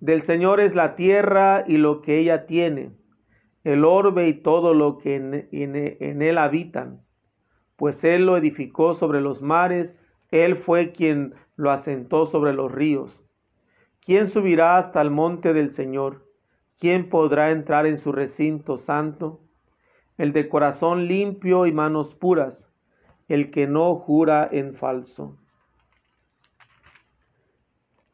Del 0.00 0.22
Señor 0.22 0.60
es 0.60 0.74
la 0.74 0.94
tierra 0.94 1.64
y 1.66 1.78
lo 1.78 2.02
que 2.02 2.18
ella 2.18 2.44
tiene, 2.44 2.90
el 3.64 3.84
orbe 3.84 4.28
y 4.28 4.34
todo 4.34 4.74
lo 4.74 4.98
que 4.98 5.14
en, 5.16 5.48
en, 5.52 6.22
él 6.22 6.38
habitan, 6.38 7.00
pues 7.76 8.02
Él 8.04 8.26
lo 8.26 8.36
edificó 8.36 8.94
sobre 8.94 9.20
los 9.20 9.40
mares, 9.40 9.96
Él 10.30 10.56
fue 10.56 10.92
quien 10.92 11.34
lo 11.56 11.70
asentó 11.70 12.26
sobre 12.26 12.52
los 12.52 12.70
ríos. 12.70 13.22
¿Quién 14.04 14.28
subirá 14.28 14.78
hasta 14.78 15.00
el 15.00 15.10
monte 15.10 15.52
del 15.52 15.70
Señor? 15.70 16.26
¿Quién 16.78 17.08
podrá 17.08 17.52
entrar 17.52 17.86
en 17.86 17.98
su 17.98 18.10
recinto 18.10 18.78
santo? 18.78 19.40
El 20.18 20.32
de 20.32 20.48
corazón 20.48 21.06
limpio 21.06 21.66
y 21.66 21.72
manos 21.72 22.14
puras 22.14 22.71
el 23.32 23.50
que 23.50 23.66
no 23.66 23.94
jura 23.94 24.46
en 24.52 24.74
falso. 24.74 25.38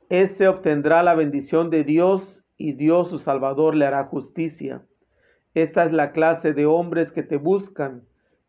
Ese 0.09 0.47
obtendrá 0.47 1.03
la 1.03 1.17
bendición 1.17 1.71
de 1.71 1.83
Dios 1.83 2.45
y 2.57 2.75
Dios 2.75 3.11
su 3.11 3.19
Salvador 3.19 3.75
le 3.75 3.85
hará 3.85 4.05
justicia. 4.05 4.87
Esta 5.55 5.85
es 5.85 5.93
la 5.93 6.13
clase 6.13 6.53
de 6.53 6.67
hombres 6.67 7.11
que 7.11 7.25
te 7.25 7.37
buscan 7.37 8.05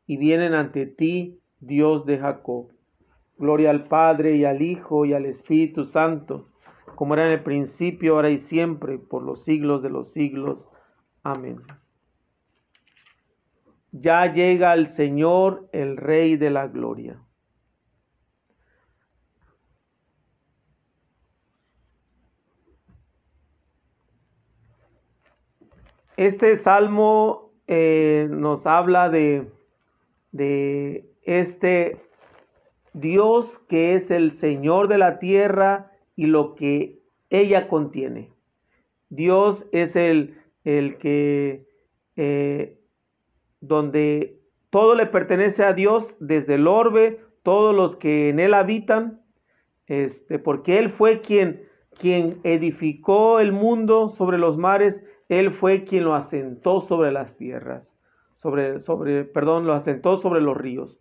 y 0.05 0.17
vienen 0.17 0.53
ante 0.53 0.85
ti, 0.85 1.39
Dios 1.59 2.05
de 2.05 2.19
Jacob. 2.19 2.67
Gloria 3.39 3.71
al 3.71 3.85
Padre 3.85 4.35
y 4.35 4.45
al 4.45 4.61
Hijo 4.61 5.05
y 5.05 5.13
al 5.13 5.25
Espíritu 5.25 5.85
Santo, 5.85 6.49
como 6.93 7.15
era 7.15 7.25
en 7.25 7.31
el 7.31 7.41
principio, 7.41 8.13
ahora 8.13 8.29
y 8.29 8.37
siempre, 8.37 8.99
por 8.99 9.23
los 9.23 9.43
siglos 9.43 9.81
de 9.81 9.89
los 9.89 10.11
siglos. 10.11 10.69
Amén. 11.23 11.63
Ya 13.91 14.31
llega 14.31 14.73
el 14.73 14.87
Señor, 14.87 15.67
el 15.71 15.97
Rey 15.97 16.37
de 16.37 16.49
la 16.49 16.67
Gloria. 16.67 17.19
Este 26.19 26.57
salmo 26.57 27.53
eh, 27.67 28.27
nos 28.29 28.65
habla 28.65 29.09
de, 29.09 29.47
este 31.23 31.97
Dios 32.91 33.45
que 33.69 33.95
es 33.95 34.11
el 34.11 34.33
Señor 34.33 34.89
de 34.89 34.97
la 34.97 35.17
tierra 35.19 35.93
y 36.17 36.25
lo 36.25 36.55
que 36.55 36.99
ella 37.29 37.69
contiene. 37.69 38.33
Dios 39.07 39.65
es 39.71 39.95
el, 39.95 40.37
el 40.65 40.97
que 40.97 41.65
eh, 42.17 42.78
donde 43.61 44.39
todo 44.69 44.95
le 44.95 45.05
pertenece 45.05 45.63
a 45.63 45.73
Dios, 45.73 46.15
desde 46.19 46.55
el 46.55 46.67
orbe, 46.67 47.19
todos 47.43 47.75
los 47.75 47.95
que 47.95 48.29
en 48.29 48.39
él 48.39 48.53
habitan, 48.53 49.21
este, 49.87 50.37
porque 50.37 50.77
él 50.77 50.91
fue 50.91 51.21
quien, 51.21 51.63
quien 51.97 52.39
edificó 52.43 53.39
el 53.39 53.51
mundo 53.51 54.09
sobre 54.09 54.37
los 54.37 54.57
mares, 54.57 55.03
él 55.29 55.51
fue 55.51 55.83
quien 55.83 56.03
lo 56.03 56.13
asentó 56.13 56.81
sobre 56.81 57.11
las 57.11 57.35
tierras, 57.37 57.95
sobre, 58.37 58.79
sobre, 58.79 59.23
perdón, 59.25 59.65
lo 59.65 59.73
asentó 59.73 60.17
sobre 60.17 60.41
los 60.41 60.55
ríos. 60.55 60.99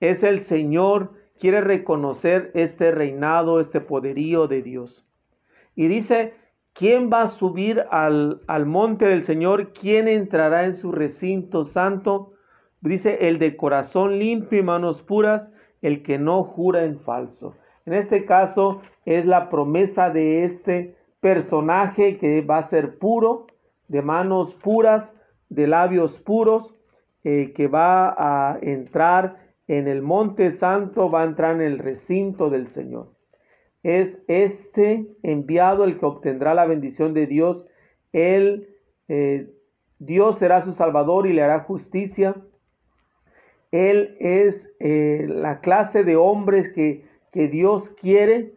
Es 0.00 0.22
el 0.22 0.42
Señor, 0.42 1.12
quiere 1.38 1.60
reconocer 1.60 2.50
este 2.54 2.90
reinado, 2.90 3.60
este 3.60 3.80
poderío 3.80 4.46
de 4.46 4.62
Dios. 4.62 5.06
Y 5.74 5.88
dice 5.88 6.34
¿Quién 6.78 7.08
va 7.10 7.22
a 7.22 7.28
subir 7.28 7.86
al, 7.90 8.66
monte 8.66 9.06
del 9.06 9.22
Señor? 9.22 9.72
¿Quién 9.72 10.08
entrará 10.08 10.66
en 10.66 10.74
su 10.74 10.92
recinto 10.92 11.64
santo? 11.64 12.34
Dice 12.82 13.28
el 13.28 13.38
de 13.38 13.56
corazón 13.56 14.18
limpio 14.18 14.58
y 14.58 14.62
manos 14.62 15.00
puras, 15.00 15.50
el 15.80 16.02
que 16.02 16.18
no 16.18 16.44
jura 16.44 16.84
en 16.84 17.00
falso. 17.00 17.54
En 17.86 17.94
este 17.94 18.26
caso 18.26 18.82
es 19.06 19.24
la 19.24 19.48
promesa 19.48 20.10
de 20.10 20.44
este 20.44 20.94
personaje 21.20 22.18
que 22.18 22.42
va 22.42 22.58
a 22.58 22.68
ser 22.68 22.98
puro, 22.98 23.46
de 23.88 24.02
manos 24.02 24.52
puras, 24.56 25.10
de 25.48 25.68
labios 25.68 26.18
puros, 26.18 26.74
eh, 27.24 27.54
que 27.56 27.68
va 27.68 28.14
a 28.18 28.58
entrar 28.60 29.36
en 29.66 29.88
el 29.88 30.02
monte 30.02 30.50
santo, 30.50 31.10
va 31.10 31.22
a 31.22 31.26
entrar 31.26 31.54
en 31.54 31.62
el 31.62 31.78
recinto 31.78 32.50
del 32.50 32.68
Señor 32.68 33.15
es 33.86 34.18
este 34.26 35.06
enviado 35.22 35.84
el 35.84 36.00
que 36.00 36.06
obtendrá 36.06 36.54
la 36.54 36.66
bendición 36.66 37.14
de 37.14 37.28
Dios. 37.28 37.64
Él, 38.12 38.68
eh, 39.06 39.48
Dios 40.00 40.40
será 40.40 40.64
su 40.64 40.72
salvador 40.72 41.28
y 41.28 41.32
le 41.32 41.44
hará 41.44 41.60
justicia. 41.60 42.34
Él 43.70 44.16
es 44.18 44.60
eh, 44.80 45.26
la 45.28 45.60
clase 45.60 46.02
de 46.02 46.16
hombres 46.16 46.72
que, 46.72 47.04
que 47.30 47.46
Dios 47.46 47.88
quiere 48.00 48.54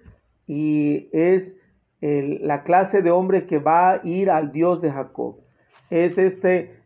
y 0.47 1.09
es 1.13 1.53
la 2.01 2.63
clase 2.63 3.01
de 3.01 3.11
hombre 3.11 3.45
que 3.45 3.59
va 3.59 3.91
a 3.91 4.01
ir 4.05 4.31
al 4.31 4.51
Dios 4.51 4.81
de 4.81 4.89
Jacob. 4.89 5.41
Es 5.91 6.17
este, 6.17 6.79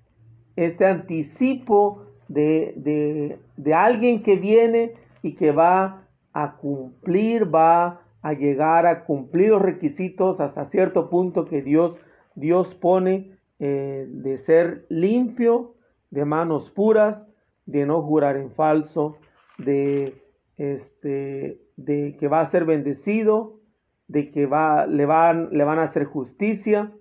este 0.58 0.86
anticipo 0.86 2.08
de, 2.28 2.74
de, 2.76 3.38
de 3.56 3.74
alguien 3.74 4.22
que 4.24 4.36
viene 4.36 4.96
y 5.22 5.36
que 5.36 5.52
va 5.52 6.08
a 6.34 6.58
cumplir, 6.58 7.54
va 7.54 7.86
a 7.86 8.03
llegar 8.32 8.86
a 8.86 9.04
cumplir 9.04 9.50
los 9.50 9.62
requisitos 9.62 10.40
hasta 10.40 10.70
cierto 10.70 11.10
punto 11.10 11.44
que 11.44 11.62
Dios, 11.62 11.98
Dios 12.36 12.74
pone 12.76 13.38
eh, 13.60 14.06
de 14.08 14.38
ser 14.38 14.86
limpio, 14.88 15.76
de 16.10 16.24
manos 16.24 16.72
puras, 16.72 17.28
de 17.66 17.86
no 17.86 18.02
jurar 18.02 18.38
en 18.38 18.52
falso, 18.52 19.18
de, 19.58 20.22
este, 20.58 21.60
de 21.76 22.16
que 22.18 22.28
va 22.30 22.40
a 22.40 22.46
ser 22.46 22.64
bendecido, 22.64 23.60
de 24.08 24.32
que 24.32 24.46
va, 24.46 24.86
le, 24.86 25.06
van, 25.06 25.50
le 25.52 25.64
van 25.66 25.80
a 25.80 25.84
hacer 25.84 26.06
justicia 26.06 26.92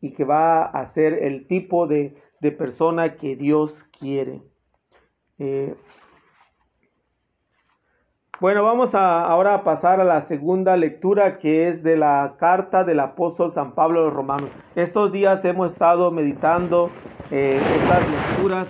y 0.00 0.12
que 0.12 0.24
va 0.24 0.64
a 0.64 0.86
ser 0.92 1.24
el 1.24 1.46
tipo 1.46 1.86
de, 1.86 2.16
de 2.40 2.52
persona 2.52 3.16
que 3.16 3.36
Dios 3.36 3.72
quiere. 3.98 4.42
Eh, 5.38 5.74
bueno, 8.40 8.62
vamos 8.64 8.94
a, 8.94 9.24
ahora 9.24 9.54
a 9.54 9.64
pasar 9.64 10.00
a 10.00 10.04
la 10.04 10.22
segunda 10.22 10.76
lectura 10.76 11.38
que 11.38 11.68
es 11.68 11.82
de 11.82 11.96
la 11.96 12.36
carta 12.38 12.84
del 12.84 13.00
apóstol 13.00 13.52
San 13.54 13.74
Pablo 13.74 14.00
a 14.00 14.04
los 14.04 14.14
Romanos. 14.14 14.50
Estos 14.74 15.12
días 15.12 15.44
hemos 15.44 15.72
estado 15.72 16.10
meditando 16.10 16.90
eh, 17.30 17.60
estas 17.80 18.10
lecturas 18.10 18.68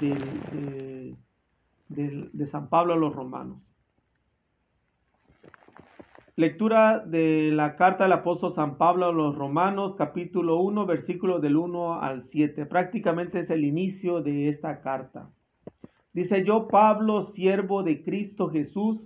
de, 0.00 1.16
de 1.88 2.46
San 2.48 2.68
Pablo 2.68 2.94
a 2.94 2.96
los 2.96 3.14
Romanos. 3.14 3.58
Lectura 6.38 7.00
de 7.04 7.50
la 7.52 7.74
carta 7.74 8.04
del 8.04 8.12
apóstol 8.12 8.54
San 8.54 8.78
Pablo 8.78 9.06
a 9.06 9.12
los 9.12 9.34
Romanos, 9.34 9.96
capítulo 9.98 10.60
1, 10.60 10.86
versículos 10.86 11.42
del 11.42 11.56
1 11.56 12.00
al 12.00 12.28
7. 12.30 12.64
Prácticamente 12.66 13.40
es 13.40 13.50
el 13.50 13.64
inicio 13.64 14.22
de 14.22 14.48
esta 14.48 14.80
carta. 14.80 15.30
Dice 16.12 16.44
yo, 16.44 16.68
Pablo, 16.68 17.32
siervo 17.34 17.82
de 17.82 18.02
Cristo 18.02 18.48
Jesús, 18.50 19.00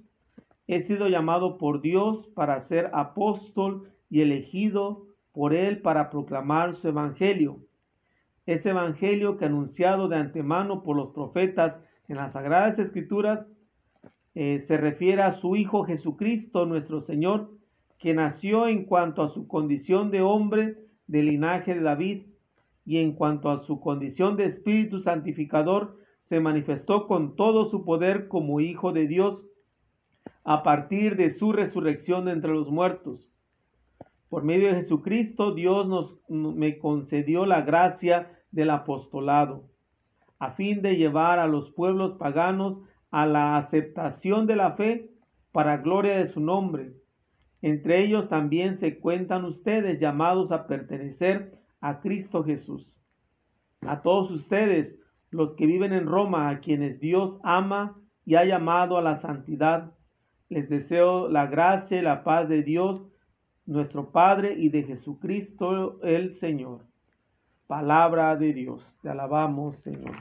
he 0.66 0.82
sido 0.82 1.08
llamado 1.08 1.58
por 1.58 1.82
Dios 1.82 2.28
para 2.34 2.66
ser 2.68 2.90
apóstol 2.92 3.90
y 4.08 4.20
elegido 4.20 5.06
por 5.32 5.54
él 5.54 5.80
para 5.80 6.10
proclamar 6.10 6.76
su 6.76 6.88
evangelio. 6.88 7.58
Ese 8.46 8.70
evangelio 8.70 9.36
que 9.36 9.46
anunciado 9.46 10.08
de 10.08 10.16
antemano 10.16 10.82
por 10.82 10.96
los 10.96 11.10
profetas 11.12 11.76
en 12.08 12.16
las 12.16 12.32
sagradas 12.32 12.78
escrituras 12.78 13.46
eh, 14.34 14.64
se 14.66 14.76
refiere 14.76 15.22
a 15.22 15.34
su 15.40 15.56
Hijo 15.56 15.84
Jesucristo, 15.84 16.66
nuestro 16.66 17.02
Señor, 17.02 17.50
que 17.98 18.14
nació 18.14 18.66
en 18.66 18.84
cuanto 18.84 19.22
a 19.22 19.28
su 19.28 19.46
condición 19.46 20.10
de 20.10 20.22
hombre 20.22 20.76
del 21.06 21.26
linaje 21.26 21.74
de 21.74 21.82
David 21.82 22.22
y 22.84 22.98
en 22.98 23.12
cuanto 23.12 23.50
a 23.50 23.62
su 23.64 23.80
condición 23.80 24.36
de 24.36 24.46
Espíritu 24.46 25.00
Santificador, 25.00 25.98
se 26.32 26.40
manifestó 26.40 27.08
con 27.08 27.36
todo 27.36 27.68
su 27.68 27.84
poder 27.84 28.26
como 28.26 28.60
Hijo 28.60 28.94
de 28.94 29.06
Dios 29.06 29.42
a 30.44 30.62
partir 30.62 31.16
de 31.16 31.28
su 31.28 31.52
resurrección 31.52 32.24
de 32.24 32.32
entre 32.32 32.52
los 32.52 32.70
muertos. 32.70 33.28
Por 34.30 34.42
medio 34.42 34.68
de 34.68 34.76
Jesucristo, 34.76 35.52
Dios 35.52 35.86
nos, 35.86 36.16
me 36.30 36.78
concedió 36.78 37.44
la 37.44 37.60
gracia 37.60 38.40
del 38.50 38.70
apostolado, 38.70 39.64
a 40.38 40.52
fin 40.52 40.80
de 40.80 40.96
llevar 40.96 41.38
a 41.38 41.46
los 41.46 41.70
pueblos 41.72 42.16
paganos 42.16 42.78
a 43.10 43.26
la 43.26 43.58
aceptación 43.58 44.46
de 44.46 44.56
la 44.56 44.72
fe 44.72 45.10
para 45.52 45.76
gloria 45.76 46.16
de 46.16 46.28
su 46.28 46.40
nombre. 46.40 46.94
Entre 47.60 48.02
ellos 48.02 48.30
también 48.30 48.80
se 48.80 49.00
cuentan 49.00 49.44
ustedes 49.44 50.00
llamados 50.00 50.50
a 50.50 50.66
pertenecer 50.66 51.58
a 51.82 52.00
Cristo 52.00 52.42
Jesús. 52.42 52.90
A 53.82 54.00
todos 54.00 54.30
ustedes, 54.30 55.01
los 55.32 55.54
que 55.54 55.66
viven 55.66 55.92
en 55.92 56.06
Roma, 56.06 56.50
a 56.50 56.60
quienes 56.60 57.00
Dios 57.00 57.38
ama 57.42 57.96
y 58.24 58.36
ha 58.36 58.44
llamado 58.44 58.98
a 58.98 59.02
la 59.02 59.20
santidad. 59.20 59.92
Les 60.48 60.68
deseo 60.68 61.28
la 61.28 61.46
gracia 61.46 61.98
y 61.98 62.02
la 62.02 62.22
paz 62.22 62.48
de 62.48 62.62
Dios, 62.62 63.08
nuestro 63.64 64.10
Padre, 64.10 64.54
y 64.58 64.68
de 64.68 64.84
Jesucristo 64.84 65.98
el 66.02 66.34
Señor. 66.34 66.82
Palabra 67.66 68.36
de 68.36 68.52
Dios. 68.52 68.86
Te 69.00 69.08
alabamos, 69.08 69.78
Señor. 69.78 70.14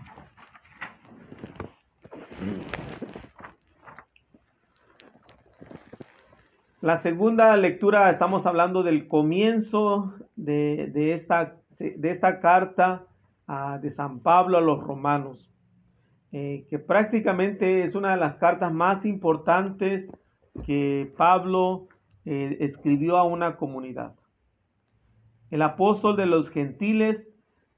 La 6.79 6.99
segunda 7.01 7.55
lectura, 7.57 8.09
estamos 8.09 8.45
hablando 8.45 8.81
del 8.81 9.09
comienzo 9.09 10.13
de, 10.37 11.13
esta, 11.13 11.57
de 11.77 12.09
esta 12.09 12.39
carta 12.39 13.05
de 13.81 13.91
San 13.91 14.19
Pablo 14.19 14.57
a 14.57 14.61
los 14.61 14.81
romanos, 14.81 15.49
eh, 16.31 16.65
que 16.69 16.79
prácticamente 16.79 17.83
es 17.83 17.95
una 17.95 18.11
de 18.11 18.17
las 18.17 18.35
cartas 18.35 18.71
más 18.71 19.05
importantes 19.05 20.09
que 20.65 21.11
Pablo 21.17 21.87
eh, 22.23 22.57
escribió 22.61 23.17
a 23.17 23.23
una 23.23 23.57
comunidad. 23.57 24.15
El 25.49 25.63
apóstol 25.63 26.15
de 26.15 26.27
los 26.27 26.49
gentiles 26.51 27.27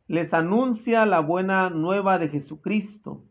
les 0.07 0.31
anuncia 0.31 1.07
la 1.07 1.21
buena 1.21 1.71
nueva 1.71 2.19
de 2.19 2.29
Jesucristo, 2.29 3.23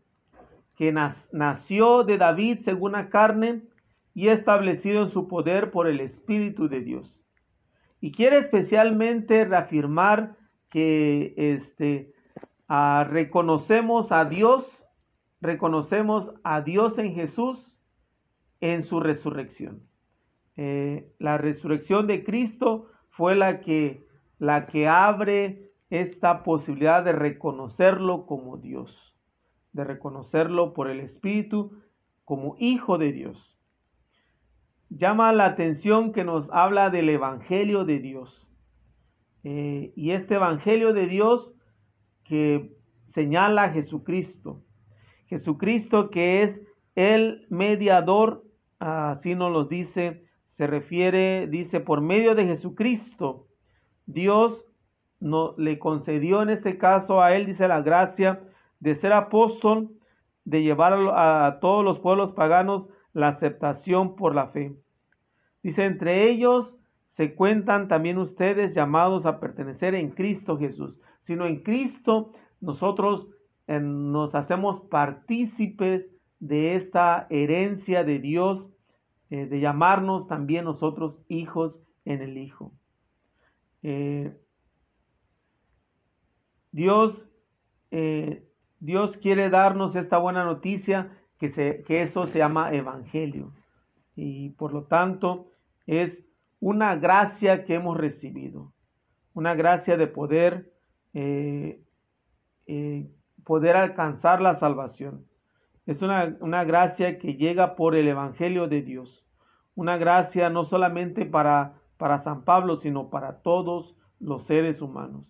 que 0.76 0.92
nació 1.31 2.02
de 2.02 2.18
David 2.18 2.61
según 2.64 2.92
la 2.92 3.09
carne 3.09 3.62
y 4.14 4.28
establecido 4.28 5.05
en 5.05 5.11
su 5.11 5.28
poder 5.28 5.70
por 5.70 5.87
el 5.87 6.00
Espíritu 6.00 6.68
de 6.68 6.81
Dios. 6.81 7.14
Y 8.00 8.11
quiere 8.11 8.38
especialmente 8.38 9.44
reafirmar 9.44 10.35
que 10.70 11.35
este, 11.37 12.12
reconocemos 12.68 14.12
a 14.12 14.25
Dios, 14.25 14.64
reconocemos 15.40 16.33
a 16.44 16.61
Dios 16.62 16.98
en 16.98 17.14
Jesús 17.14 17.59
en 18.61 18.85
su 18.85 19.01
resurrección. 19.01 19.83
Eh, 20.57 21.12
la 21.18 21.38
resurrección 21.38 22.07
de 22.07 22.25
Cristo 22.25 22.88
fue 23.11 23.35
la 23.35 23.61
que, 23.61 24.07
la 24.38 24.66
que 24.66 24.88
abre 24.88 25.70
esta 25.90 26.42
posibilidad 26.42 27.05
de 27.05 27.12
reconocerlo 27.12 28.27
como 28.27 28.57
Dios, 28.57 28.90
de 29.72 29.85
reconocerlo 29.85 30.72
por 30.75 30.88
el 30.88 31.01
Espíritu 31.01 31.83
como 32.25 32.57
Hijo 32.59 32.96
de 32.98 33.12
Dios. 33.12 33.59
Llama 34.88 35.33
la 35.33 35.46
atención 35.46 36.12
que 36.12 36.25
nos 36.25 36.48
habla 36.51 36.90
del 36.90 37.09
Evangelio 37.09 37.85
de 37.85 37.98
Dios. 37.98 38.46
Eh, 39.44 39.92
y 39.96 40.12
este 40.12 40.37
Evangelio 40.37 40.92
de 40.92 41.07
Dios 41.07 41.53
que 42.24 42.72
señala 43.14 43.64
a 43.64 43.70
Jesucristo. 43.70 44.62
Jesucristo 45.26 46.11
que 46.11 46.42
es 46.42 46.61
el 46.94 47.46
mediador, 47.48 48.44
así 48.78 49.35
nos 49.35 49.52
lo 49.52 49.64
dice, 49.64 50.24
se 50.56 50.66
refiere, 50.66 51.46
dice, 51.46 51.80
por 51.80 52.00
medio 52.00 52.35
de 52.35 52.46
Jesucristo, 52.46 53.46
Dios 54.06 54.62
no, 55.20 55.54
le 55.56 55.78
concedió 55.78 56.42
en 56.42 56.50
este 56.50 56.76
caso 56.76 57.22
a 57.22 57.35
él, 57.35 57.46
dice 57.46 57.68
la 57.68 57.80
gracia, 57.80 58.42
de 58.80 58.94
ser 58.96 59.12
apóstol, 59.12 59.90
de 60.44 60.62
llevar 60.62 60.92
a, 60.92 61.46
a 61.46 61.61
todos 61.61 61.85
los 61.85 62.00
pueblos 62.00 62.32
paganos 62.32 62.88
la 63.12 63.28
aceptación 63.28 64.16
por 64.16 64.35
la 64.35 64.48
fe. 64.48 64.74
Dice, 65.62 65.85
entre 65.85 66.28
ellos 66.28 66.74
se 67.16 67.35
cuentan 67.35 67.88
también 67.88 68.18
ustedes 68.18 68.74
llamados 68.74 69.24
a 69.24 69.38
pertenecer 69.38 69.94
en 69.94 70.11
Cristo 70.11 70.58
Jesús 70.58 70.98
sino 71.26 71.46
en 71.46 71.62
Cristo 71.62 72.32
nosotros 72.61 73.28
nos 73.68 74.35
hacemos 74.35 74.82
partícipes 74.90 76.06
de 76.40 76.74
esta 76.76 77.26
herencia 77.30 78.04
de 78.04 78.18
Dios, 78.18 78.66
eh, 79.30 79.46
de 79.46 79.61
llamarnos 79.61 80.26
también 80.26 80.64
nosotros 80.64 81.22
hijos 81.28 81.78
en 82.04 82.20
el 82.20 82.37
Hijo. 82.37 82.72
Eh, 83.82 84.37
Dios, 86.72 87.14
eh, 87.90 88.44
Dios 88.80 89.16
quiere 89.18 89.50
darnos 89.50 89.94
esta 89.94 90.18
buena 90.18 90.44
noticia 90.44 91.16
que, 91.38 91.50
se, 91.50 91.85
que 91.85 92.02
eso 92.02 92.26
se 92.26 92.38
llama 92.38 92.72
evangelio. 92.72 93.52
Y 94.16 94.50
por 94.50 94.72
lo 94.72 94.85
tanto 94.85 95.50
es 95.87 96.18
una 96.61 96.96
gracia 96.96 97.64
que 97.64 97.74
hemos 97.74 97.96
recibido, 97.96 98.72
una 99.35 99.54
gracia 99.54 99.96
de 99.96 100.06
poder 100.06 100.71
eh, 101.14 101.83
eh, 102.66 103.11
poder 103.44 103.77
alcanzar 103.77 104.40
la 104.40 104.59
salvación. 104.59 105.27
Es 105.87 106.01
una, 106.01 106.37
una, 106.40 106.64
gracia 106.64 107.18
que 107.18 107.35
llega 107.35 107.75
por 107.75 107.96
el 107.96 108.09
Evangelio 108.09 108.68
de 108.68 108.83
Dios. 108.83 109.25
Una 109.75 109.96
gracia 109.96 110.48
no 110.48 110.64
solamente 110.64 111.27
para, 111.27 111.75
para 111.96 112.22
San 112.22 112.44
Pablo, 112.44 112.77
sino 112.77 113.11
para 113.11 113.42
todos 113.42 113.96
los 114.20 114.44
seres 114.46 114.81
humanos. 114.81 115.25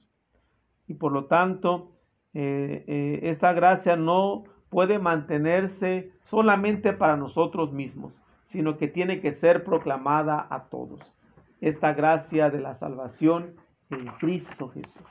Y 0.87 0.95
por 0.95 1.13
lo 1.13 1.25
tanto, 1.25 1.93
eh, 2.35 3.21
esta 3.23 3.53
gracia 3.53 3.97
no 3.97 4.45
puede 4.69 4.99
mantenerse 4.99 6.13
solamente 6.25 6.93
para 6.93 7.17
nosotros 7.17 7.73
mismos, 7.73 8.13
sino 8.51 8.79
que 8.79 8.89
tiene 8.89 9.21
que 9.21 9.33
ser 9.33 9.65
proclamada 9.65 10.47
a 10.51 10.65
todos. 10.65 11.01
Esta 11.61 11.93
gracia 11.93 12.51
de 12.51 12.61
la 12.61 12.75
salvación 12.75 13.55
en 13.91 14.07
Cristo 14.19 14.69
Jesús. 14.69 15.03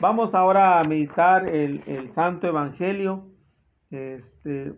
Vamos 0.00 0.32
ahora 0.32 0.80
a 0.80 0.84
meditar 0.84 1.46
el, 1.46 2.10
Santo 2.14 2.46
Evangelio. 2.46 3.28
Este, 3.90 4.72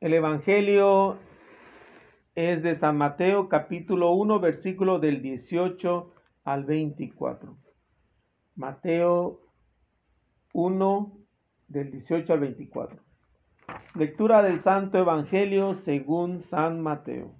el 0.00 0.14
Evangelio 0.14 1.18
es 2.34 2.62
de 2.62 2.78
San 2.78 2.96
Mateo 2.96 3.50
capítulo 3.50 4.12
1 4.12 4.40
versículo 4.40 5.00
del 5.00 5.20
18 5.20 6.14
al 6.44 6.64
24. 6.64 7.58
Mateo 8.56 9.40
1 10.54 11.18
del 11.68 11.90
18 11.90 12.32
al 12.32 12.40
24. 12.40 12.98
Lectura 13.96 14.42
del 14.42 14.62
Santo 14.62 14.96
Evangelio 14.96 15.74
según 15.74 16.42
San 16.44 16.80
Mateo. 16.80 17.39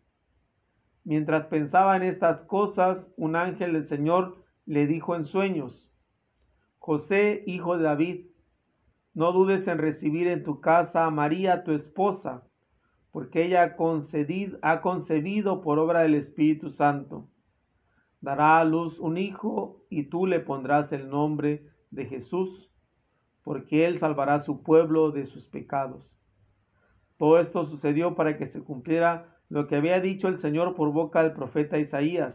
Mientras 1.03 1.47
pensaba 1.47 1.97
en 1.97 2.03
estas 2.03 2.41
cosas, 2.41 2.97
un 3.17 3.35
ángel 3.35 3.73
del 3.73 3.89
Señor 3.89 4.37
le 4.65 4.85
dijo 4.85 5.15
en 5.15 5.25
sueños, 5.25 5.89
José, 6.77 7.43
hijo 7.45 7.77
de 7.77 7.83
David, 7.83 8.25
no 9.13 9.31
dudes 9.33 9.67
en 9.67 9.77
recibir 9.77 10.27
en 10.27 10.43
tu 10.43 10.61
casa 10.61 11.05
a 11.05 11.11
María, 11.11 11.63
tu 11.63 11.71
esposa, 11.71 12.43
porque 13.11 13.45
ella 13.45 13.75
ha 14.61 14.81
concebido 14.81 15.61
por 15.61 15.79
obra 15.79 16.01
del 16.01 16.15
Espíritu 16.15 16.71
Santo. 16.71 17.27
Dará 18.21 18.59
a 18.59 18.63
luz 18.63 18.97
un 18.99 19.17
hijo 19.17 19.83
y 19.89 20.03
tú 20.03 20.27
le 20.27 20.39
pondrás 20.39 20.91
el 20.93 21.09
nombre 21.09 21.67
de 21.89 22.05
Jesús, 22.05 22.71
porque 23.43 23.85
él 23.85 23.99
salvará 23.99 24.35
a 24.35 24.43
su 24.43 24.63
pueblo 24.63 25.11
de 25.11 25.25
sus 25.25 25.43
pecados. 25.49 26.05
Todo 27.17 27.39
esto 27.39 27.65
sucedió 27.69 28.15
para 28.15 28.37
que 28.37 28.47
se 28.47 28.61
cumpliera 28.61 29.40
lo 29.51 29.67
que 29.67 29.75
había 29.75 29.99
dicho 29.99 30.29
el 30.29 30.39
Señor 30.41 30.75
por 30.75 30.93
boca 30.93 31.21
del 31.21 31.33
profeta 31.33 31.77
Isaías. 31.77 32.33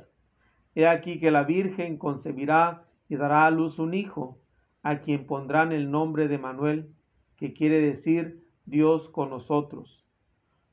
He 0.75 0.87
aquí 0.87 1.19
que 1.19 1.31
la 1.31 1.45
Virgen 1.45 1.97
concebirá 1.97 2.85
y 3.09 3.17
dará 3.17 3.47
a 3.47 3.51
luz 3.51 3.79
un 3.79 3.95
hijo 3.95 4.39
a 4.83 4.99
quien 5.01 5.27
pondrán 5.27 5.73
el 5.73 5.91
nombre 5.91 6.29
de 6.29 6.37
Manuel, 6.37 6.91
que 7.39 7.55
quiere 7.55 7.81
decir 7.81 8.45
Dios 8.67 9.09
con 9.13 9.31
nosotros. 9.31 10.05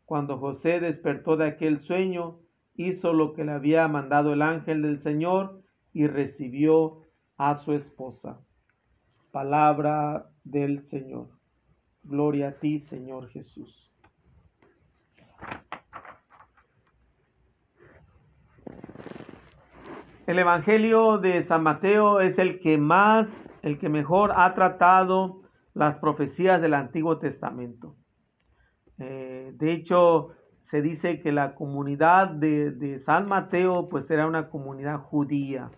Cuando 0.03 0.37
José 0.37 0.81
despertó 0.81 1.37
de 1.37 1.47
aquel 1.47 1.79
sueño, 1.79 2.39
hizo 2.75 3.13
lo 3.13 3.33
que 3.33 3.45
le 3.45 3.53
había 3.53 3.87
mandado 3.87 4.33
el 4.33 4.41
ángel 4.41 4.81
del 4.81 5.01
Señor 5.01 5.61
y 5.93 6.07
recibió 6.07 7.03
a 7.37 7.59
su 7.59 7.71
esposa. 7.71 8.41
Palabra 9.31 10.25
del 10.43 10.81
Señor. 10.89 11.29
Gloria 12.03 12.49
a 12.49 12.59
ti, 12.59 12.81
Señor 12.89 13.29
Jesús. 13.29 13.82
El 20.25 20.39
Evangelio 20.39 21.17
de 21.17 21.43
San 21.47 21.63
Mateo 21.63 22.21
es 22.21 22.39
el 22.39 22.61
que 22.61 22.77
más 22.77 23.27
el 23.61 23.77
que 23.77 23.89
mejor 23.89 24.31
ha 24.33 24.53
tratado 24.53 25.41
las 25.73 25.97
profecías 25.97 26.61
del 26.61 26.75
Antiguo 26.75 27.17
Testamento. 27.17 27.97
Eh, 28.99 29.51
de 29.55 29.73
hecho, 29.73 30.29
se 30.71 30.81
dice 30.81 31.19
que 31.19 31.33
la 31.33 31.55
comunidad 31.55 32.29
de, 32.29 33.01
San 33.05 33.27
Mateo 33.27 33.89
pues 33.89 34.09
era 34.09 34.25
una 34.25 34.47
comunidad 34.47 34.99
judía, 34.99 35.71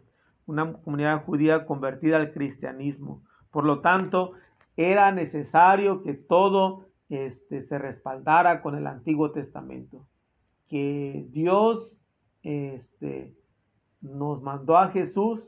una 0.46 0.74
comunidad 0.74 1.26
judía 1.26 1.66
convertida 1.66 2.18
al 2.18 2.32
cristianismo. 2.32 3.24
Por 3.50 3.66
lo 3.66 3.82
tanto, 3.82 4.34
era 4.78 5.12
necesario 5.12 6.04
que 6.04 6.14
todo 6.14 6.86
este, 7.10 7.64
se 7.64 7.80
respaldara 7.80 8.62
con 8.62 8.76
el 8.76 8.86
Antiguo 8.86 9.32
Testamento, 9.32 10.06
que 10.68 11.26
Dios 11.32 11.90
este, 12.44 13.34
nos 14.06 14.42
mandó 14.42 14.78
a 14.78 14.90
Jesús 14.90 15.42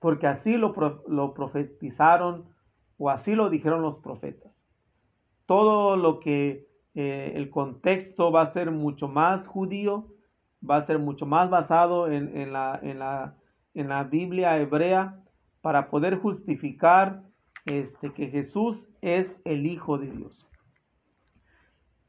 porque 0.00 0.26
así 0.26 0.56
lo, 0.56 0.72
profetizaron 1.34 2.44
o 2.98 3.10
así 3.10 3.34
lo 3.34 3.50
dijeron 3.50 3.82
los 3.82 3.96
profetas. 3.96 4.52
Todo 5.46 5.96
lo 5.96 6.20
que 6.20 6.66
eh, 6.94 7.32
el 7.34 7.50
contexto 7.50 8.30
va 8.30 8.42
a 8.42 8.52
ser 8.52 8.70
mucho 8.70 9.08
más 9.08 9.46
judío, 9.46 10.06
va 10.68 10.76
a 10.76 10.86
ser 10.86 10.98
mucho 10.98 11.26
más 11.26 11.50
basado 11.50 12.10
en, 12.10 12.52
la, 12.52 12.78
en, 12.82 12.98
la, 12.98 13.36
en 13.74 13.88
la, 13.88 14.04
Biblia 14.04 14.58
hebrea 14.58 15.18
para 15.60 15.90
poder 15.90 16.18
justificar 16.18 17.22
este, 17.66 18.12
que 18.12 18.28
Jesús 18.28 18.76
es 19.00 19.26
el 19.44 19.66
Hijo 19.66 19.98
de 19.98 20.10
Dios. 20.10 20.46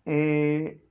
Eh, 0.05 0.81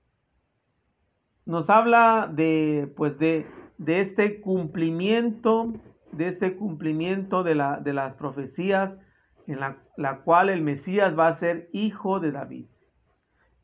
nos 1.46 1.68
habla 1.70 2.30
de, 2.32 2.92
pues 2.96 3.18
de, 3.18 3.46
de 3.78 4.00
este 4.02 4.40
cumplimiento 4.40 5.72
de 6.12 6.28
este 6.28 6.56
cumplimiento 6.56 7.42
de, 7.42 7.54
la, 7.54 7.78
de 7.78 7.92
las 7.92 8.14
profecías 8.14 8.92
en 9.46 9.60
la, 9.60 10.20
cual 10.24 10.50
el 10.50 10.62
Mesías 10.62 11.18
va 11.18 11.28
a 11.28 11.38
ser 11.38 11.70
hijo 11.72 12.20
de 12.20 12.32
David. 12.32 12.66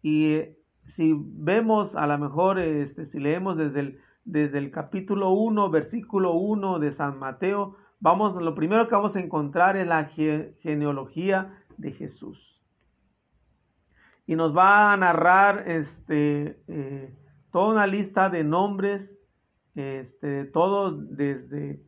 Y 0.02 0.32
eh, 0.32 0.58
si 0.96 1.14
vemos, 1.16 1.94
a 1.94 2.06
lo 2.06 2.18
mejor, 2.18 2.58
este, 2.58 3.06
si 3.06 3.18
leemos 3.18 3.56
desde 3.56 3.80
el, 3.80 3.98
desde 4.24 4.58
el 4.58 4.70
capítulo 4.70 5.30
1, 5.30 5.70
versículo 5.70 6.32
1 6.32 6.78
de 6.78 6.92
San 6.92 7.18
Mateo, 7.18 7.76
vamos, 8.00 8.34
lo 8.42 8.54
primero 8.54 8.88
que 8.88 8.94
vamos 8.94 9.14
a 9.14 9.20
encontrar 9.20 9.76
es 9.76 9.86
la 9.86 10.06
genealogía 10.06 11.58
de 11.76 11.92
Jesús. 11.92 12.38
Y 14.26 14.36
nos 14.36 14.56
va 14.56 14.92
a 14.92 14.96
narrar 14.96 15.64
este, 15.68 16.62
eh, 16.66 17.14
toda 17.52 17.72
una 17.74 17.86
lista 17.86 18.30
de 18.30 18.42
nombres, 18.42 19.10
este, 19.74 20.44
todos 20.46 21.16
desde 21.16 21.80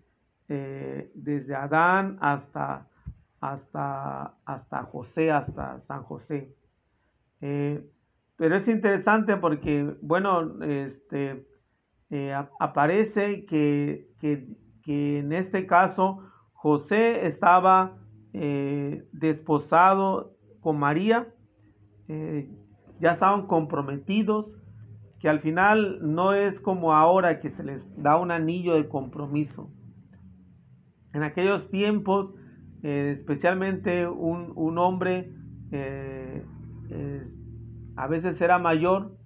eh, 0.48 1.10
desde 1.14 1.56
Adán 1.56 2.18
hasta, 2.20 2.86
hasta, 3.40 4.36
hasta 4.44 4.82
José, 4.84 5.32
hasta 5.32 5.80
San 5.88 6.04
José. 6.04 6.54
Eh, 7.40 7.84
pero 8.36 8.56
es 8.56 8.68
interesante 8.68 9.36
porque, 9.38 9.96
bueno, 10.02 10.62
este, 10.62 11.44
eh, 12.10 12.32
aparece 12.60 13.44
que, 13.46 14.08
que, 14.20 15.18
en 15.18 15.32
este 15.32 15.66
caso 15.66 16.22
José 16.52 17.26
estaba 17.26 17.98
desposado 19.12 20.36
con 20.60 20.78
María, 20.78 21.26
ya 23.00 23.12
estaban 23.12 23.46
comprometidos, 23.46 24.54
que 25.20 25.28
al 25.28 25.40
final 25.40 25.98
no 26.02 26.34
es 26.34 26.58
como 26.60 26.92
ahora 26.92 27.40
que 27.40 27.50
se 27.50 27.62
les 27.62 27.82
da 28.02 28.16
un 28.16 28.30
anillo 28.30 28.74
de 28.74 28.88
compromiso. 28.88 29.70
En 31.12 31.22
aquellos 31.22 31.70
tiempos, 31.70 32.34
eh, 32.82 33.16
especialmente 33.18 34.06
un, 34.06 34.78
hombre 34.78 35.32
eh, 35.72 36.44
a 37.96 38.06
veces 38.06 38.40
era 38.40 38.58
mayor, 38.58 39.16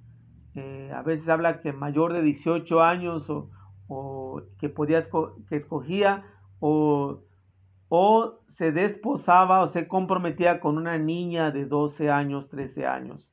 eh, 0.55 0.90
a 0.94 1.03
veces 1.03 1.29
habla 1.29 1.61
que 1.61 1.72
mayor 1.72 2.12
de 2.12 2.22
18 2.22 2.81
años 2.81 3.29
o, 3.88 4.42
que 4.61 4.68
podía 4.68 5.05
que 5.48 5.57
escogía 5.57 6.24
o, 6.61 7.24
o 7.88 8.38
se 8.57 8.70
desposaba 8.70 9.62
o 9.62 9.68
se 9.68 9.88
comprometía 9.88 10.61
con 10.61 10.76
una 10.76 10.96
niña 10.96 11.50
de 11.50 11.66
12 11.66 12.11
años, 12.11 12.48
13 12.50 12.87
años. 12.87 13.30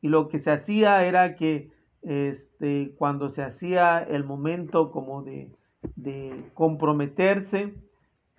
Y 0.00 0.08
lo 0.08 0.28
que 0.28 0.40
se 0.40 0.50
hacía 0.50 1.04
era 1.04 1.36
que 1.36 1.70
este, 2.02 2.94
cuando 2.96 3.30
se 3.30 3.42
hacía 3.42 3.98
el 3.98 4.24
momento 4.24 4.90
como 4.90 5.22
de, 5.22 5.50
de 5.96 6.50
comprometerse, 6.54 7.74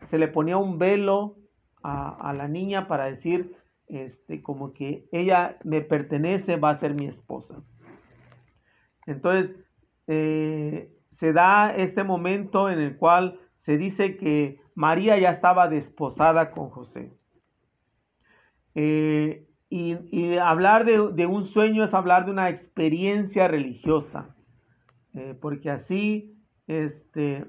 se 0.10 0.18
le 0.18 0.28
ponía 0.28 0.58
un 0.58 0.78
velo 0.78 1.36
a, 1.84 2.34
la 2.34 2.48
niña 2.48 2.88
para 2.88 3.06
decir, 3.06 3.56
este, 3.88 4.42
como 4.42 4.74
que 4.74 5.08
ella 5.12 5.58
me 5.64 5.82
pertenece, 5.82 6.58
va 6.58 6.72
a 6.72 6.80
ser 6.80 6.94
mi 6.94 7.08
esposa. 7.08 7.56
Entonces, 9.06 9.56
eh, 10.08 10.92
se 11.20 11.34
da 11.34 11.74
este 11.76 12.04
momento 12.04 12.70
en 12.70 12.80
el 12.80 12.98
cual 12.98 13.40
se 13.66 13.78
dice 13.78 14.18
que 14.18 14.60
María 14.76 15.18
ya 15.18 15.32
estaba 15.32 15.68
desposada 15.68 16.52
con 16.52 16.70
José. 16.70 17.12
Eh, 18.76 19.48
y, 19.70 20.38
hablar 20.38 20.86
de, 20.86 21.26
un 21.28 21.46
sueño 21.46 21.84
es 21.84 21.94
hablar 21.94 22.26
de 22.26 22.32
una 22.32 22.50
experiencia 22.50 23.48
religiosa, 23.48 24.36
eh, 25.14 25.38
porque 25.40 25.70
así 25.70 26.36
este, 26.68 27.46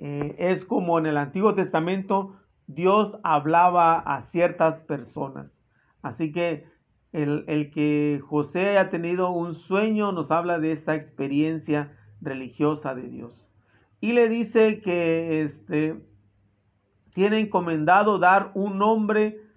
eh, 0.00 0.34
es 0.38 0.64
como 0.64 0.98
en 0.98 1.06
el 1.06 1.16
Antiguo 1.16 1.54
Testamento 1.54 2.36
Dios 2.66 3.16
hablaba 3.22 3.98
a 3.98 4.22
ciertas 4.30 4.80
personas. 4.80 5.52
Así 6.02 6.32
que 6.32 6.66
el, 7.12 7.44
el, 7.46 7.70
que 7.70 8.20
José 8.24 8.70
haya 8.70 8.90
tenido 8.90 9.30
un 9.30 9.54
sueño 9.54 10.12
nos 10.12 10.30
habla 10.30 10.58
de 10.58 10.72
esta 10.72 10.94
experiencia 10.94 11.96
religiosa 12.20 12.94
de 12.94 13.08
Dios. 13.08 13.32
Y 14.00 14.12
le 14.12 14.28
dice 14.28 14.80
que 14.80 15.42
este, 15.42 16.00
tiene 17.14 17.40
encomendado 17.40 18.18
dar 18.18 18.50
un 18.54 18.78
nombre 18.78 19.49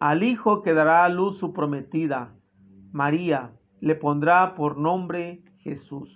al 0.00 0.22
hijo 0.22 0.62
que 0.62 0.74
dará 0.74 1.04
a 1.04 1.08
luz 1.08 1.38
su 1.38 1.52
prometida, 1.52 2.34
María. 2.92 3.50
Le 3.80 3.94
pondrá 3.94 4.54
por 4.54 4.76
nombre 4.76 5.42
Jesús. 5.60 6.14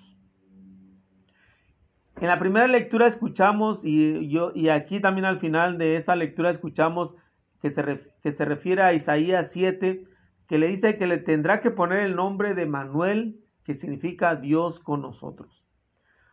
En 2.21 2.29
la 2.29 2.39
primera 2.39 2.67
lectura 2.67 3.07
escuchamos, 3.07 3.81
y, 3.83 4.29
yo, 4.29 4.53
y 4.55 4.69
aquí 4.69 5.01
también 5.01 5.25
al 5.25 5.41
final 5.41 5.79
de 5.79 5.97
esta 5.97 6.15
lectura 6.15 6.51
escuchamos 6.51 7.15
que 7.61 7.71
se, 7.71 8.01
que 8.23 8.33
se 8.33 8.45
refiere 8.45 8.83
a 8.83 8.93
Isaías 8.95 9.51
7, 9.53 10.05
que 10.49 10.59
le 10.59 10.69
dice 10.69 10.99
que 10.99 11.07
le 11.07 11.19
tendrá 11.19 11.61
que 11.61 11.71
poner 11.71 12.01
el 12.01 12.15
nombre 12.15 12.55
de 12.55 12.67
Manuel, 12.67 13.41
que 13.65 13.75
significa 13.75 14.37
Dios 14.37 14.79
con 14.81 15.03
nosotros. 15.03 15.51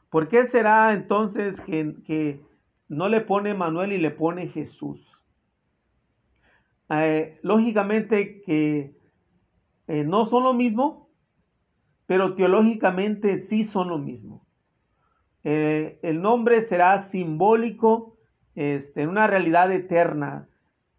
¿Por 0.10 0.28
qué 0.28 0.48
será 0.48 0.94
entonces 0.94 1.56
que, 1.62 1.96
que 2.06 2.42
no 2.88 3.08
le 3.08 3.22
pone 3.22 3.54
Manuel 3.54 3.94
y 3.94 4.00
le 4.00 4.12
pone 4.12 4.48
Jesús? 4.48 5.00
Eh, 6.90 7.40
lógicamente 7.44 8.42
que 8.42 8.96
eh, 9.88 10.04
no 10.04 10.26
son 10.26 10.44
lo 10.44 10.54
mismo, 10.54 11.10
pero 12.08 12.36
teológicamente 12.36 13.48
sí 13.48 13.66
son 13.66 13.90
lo 13.90 14.00
mismo. 14.00 14.46
Eh, 15.44 16.00
el 16.02 16.22
nombre 16.22 16.68
será 16.68 17.10
simbólico 17.12 18.18
este, 18.56 19.04
en 19.04 19.10
una 19.10 19.28
realidad 19.28 19.72
eterna. 19.72 20.48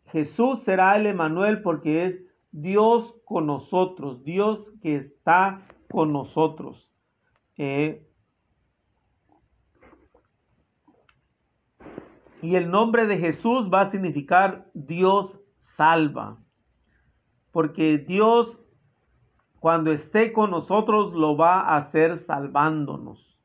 Jesús 0.07 0.61
será 0.63 0.97
el 0.97 1.07
Emanuel 1.07 1.63
porque 1.63 2.07
es 2.07 2.23
Dios 2.53 3.15
con 3.25 3.47
nosotros, 3.47 4.25
Dios 4.25 4.73
que 4.83 4.97
está 4.97 5.67
con 5.89 6.13
nosotros. 6.13 6.89
Y 12.43 12.55
el 12.55 12.71
nombre 12.71 13.07
de 13.07 13.19
Jesús 13.19 13.71
va 13.73 13.83
a 13.83 13.91
significar 13.91 14.67
Dios 14.73 15.40
salva, 15.81 16.37
porque 17.53 17.97
Dios 17.97 18.55
cuando 19.61 19.93
esté 19.93 20.35
con 20.35 20.51
nosotros 20.51 21.15
lo 21.15 21.39
va 21.39 21.61
a 21.61 21.79
hacer 21.79 22.19
salvándonos. 22.27 23.39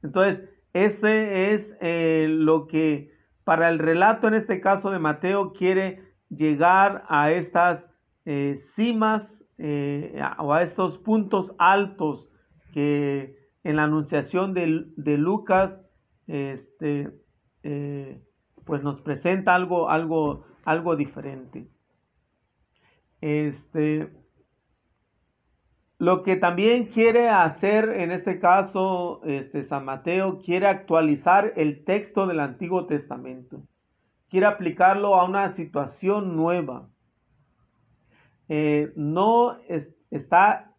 Entonces, 0.00 0.48
ese 0.72 1.54
es 1.54 1.66
eh, 1.80 2.26
lo 2.28 2.68
que 2.68 3.12
para 3.42 3.68
el 3.68 3.80
relato 3.80 4.28
en 4.28 4.34
este 4.34 4.60
caso 4.60 4.90
de 4.90 5.00
Mateo 5.00 5.54
quiere 5.54 6.04
llegar 6.28 7.02
a 7.08 7.32
estas 7.32 7.84
eh, 8.24 8.62
cimas 8.76 9.24
eh, 9.58 10.22
o 10.38 10.52
a 10.52 10.62
estos 10.62 10.98
puntos 10.98 11.52
altos 11.58 12.28
que 12.72 13.36
en 13.64 13.74
la 13.74 13.84
anunciación 13.84 14.54
de, 14.54 14.84
de 14.96 15.18
Lucas 15.18 15.72
este, 16.28 17.10
pues 18.64 18.84
nos 18.84 19.00
presenta 19.00 19.56
algo, 19.56 19.90
algo, 19.90 20.44
algo 20.70 20.94
diferente. 20.94 21.66
Este, 23.20 24.08
lo 25.98 26.22
que 26.22 26.36
también 26.36 26.86
quiere 26.86 27.28
hacer 27.28 27.88
en 27.88 28.12
este 28.12 28.38
caso 28.38 29.20
este, 29.24 29.64
San 29.64 29.84
Mateo, 29.84 30.40
quiere 30.42 30.68
actualizar 30.68 31.52
el 31.56 31.84
texto 31.84 32.26
del 32.28 32.38
Antiguo 32.38 32.86
Testamento. 32.86 33.62
Quiere 34.28 34.46
aplicarlo 34.46 35.16
a 35.16 35.24
una 35.24 35.56
situación 35.56 36.36
nueva. 36.36 36.88
Eh, 38.48 38.92
no 38.94 39.56
está 40.10 40.76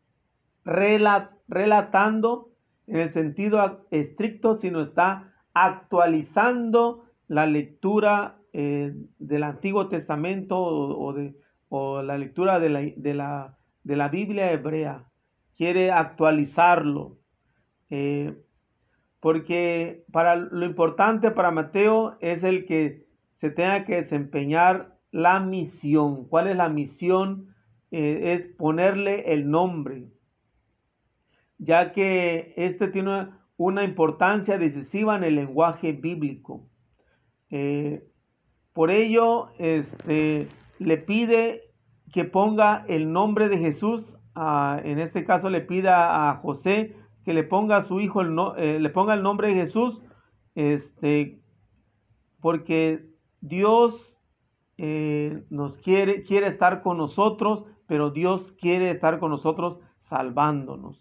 relatando 0.63 2.49
en 2.88 2.95
el 2.97 3.13
sentido 3.13 3.86
estricto, 3.91 4.58
sino 4.62 4.82
está 4.82 5.34
actualizando 5.54 7.04
la 7.27 7.45
lectura 7.45 8.40
eh, 8.53 8.93
del 9.17 9.43
Antiguo 9.43 9.87
Testamento 9.87 10.59
o, 10.59 11.13
de, 11.13 11.33
o 11.69 12.01
la 12.01 12.17
lectura 12.17 12.59
de 12.59 12.69
la, 12.69 12.81
de 12.81 13.13
la, 13.13 13.57
de 13.83 13.95
la 13.95 14.09
Biblia 14.09 14.51
hebrea 14.51 15.05
quiere 15.57 15.91
actualizarlo. 15.91 17.17
Eh, 17.89 18.33
porque 19.19 20.03
para 20.11 20.35
lo 20.35 20.65
importante 20.65 21.31
para 21.31 21.51
Mateo 21.51 22.17
es 22.19 22.43
el 22.43 22.65
que 22.65 23.05
se 23.39 23.51
tenga 23.51 23.85
que 23.85 24.01
desempeñar 24.01 24.97
la 25.11 25.39
misión. 25.39 26.25
¿Cuál 26.27 26.47
es 26.47 26.57
la 26.57 26.69
misión? 26.69 27.53
Eh, 27.91 28.33
es 28.33 28.55
ponerle 28.55 29.33
el 29.33 29.49
nombre, 29.51 30.07
ya 31.57 31.91
que 31.91 32.53
este 32.55 32.87
tiene 32.87 33.27
una 33.57 33.83
importancia 33.83 34.57
decisiva 34.57 35.17
en 35.17 35.25
el 35.25 35.35
lenguaje 35.35 35.91
bíblico. 35.91 36.65
Por 38.73 38.91
ello, 38.91 39.49
este, 39.57 40.47
le 40.79 40.97
pide 40.97 41.62
que 42.13 42.25
ponga 42.25 42.86
el 42.88 43.12
nombre 43.12 43.49
de 43.49 43.57
Jesús 43.57 44.03
en 44.36 44.99
este 44.99 45.25
caso 45.25 45.49
le 45.49 45.62
pida 45.62 46.29
a 46.29 46.36
José 46.38 46.95
que 47.25 47.34
le 47.34 47.43
ponga 47.43 47.77
a 47.77 47.88
su 47.88 47.99
hijo, 47.99 48.21
el 48.21 48.36
eh, 48.57 48.79
le 48.79 48.89
ponga 48.89 49.13
el 49.13 49.21
nombre 49.21 49.49
de 49.49 49.53
Jesús, 49.53 50.01
este, 50.55 51.39
porque 52.39 53.05
Dios 53.41 53.93
eh, 54.77 55.43
nos 55.51 55.77
quiere, 55.77 56.23
quiere 56.23 56.47
estar 56.47 56.81
con 56.81 56.97
nosotros, 56.97 57.65
pero 57.86 58.10
Dios 58.10 58.53
quiere 58.60 58.89
estar 58.89 59.19
con 59.19 59.29
nosotros 59.29 59.77
salvándonos. 60.10 60.97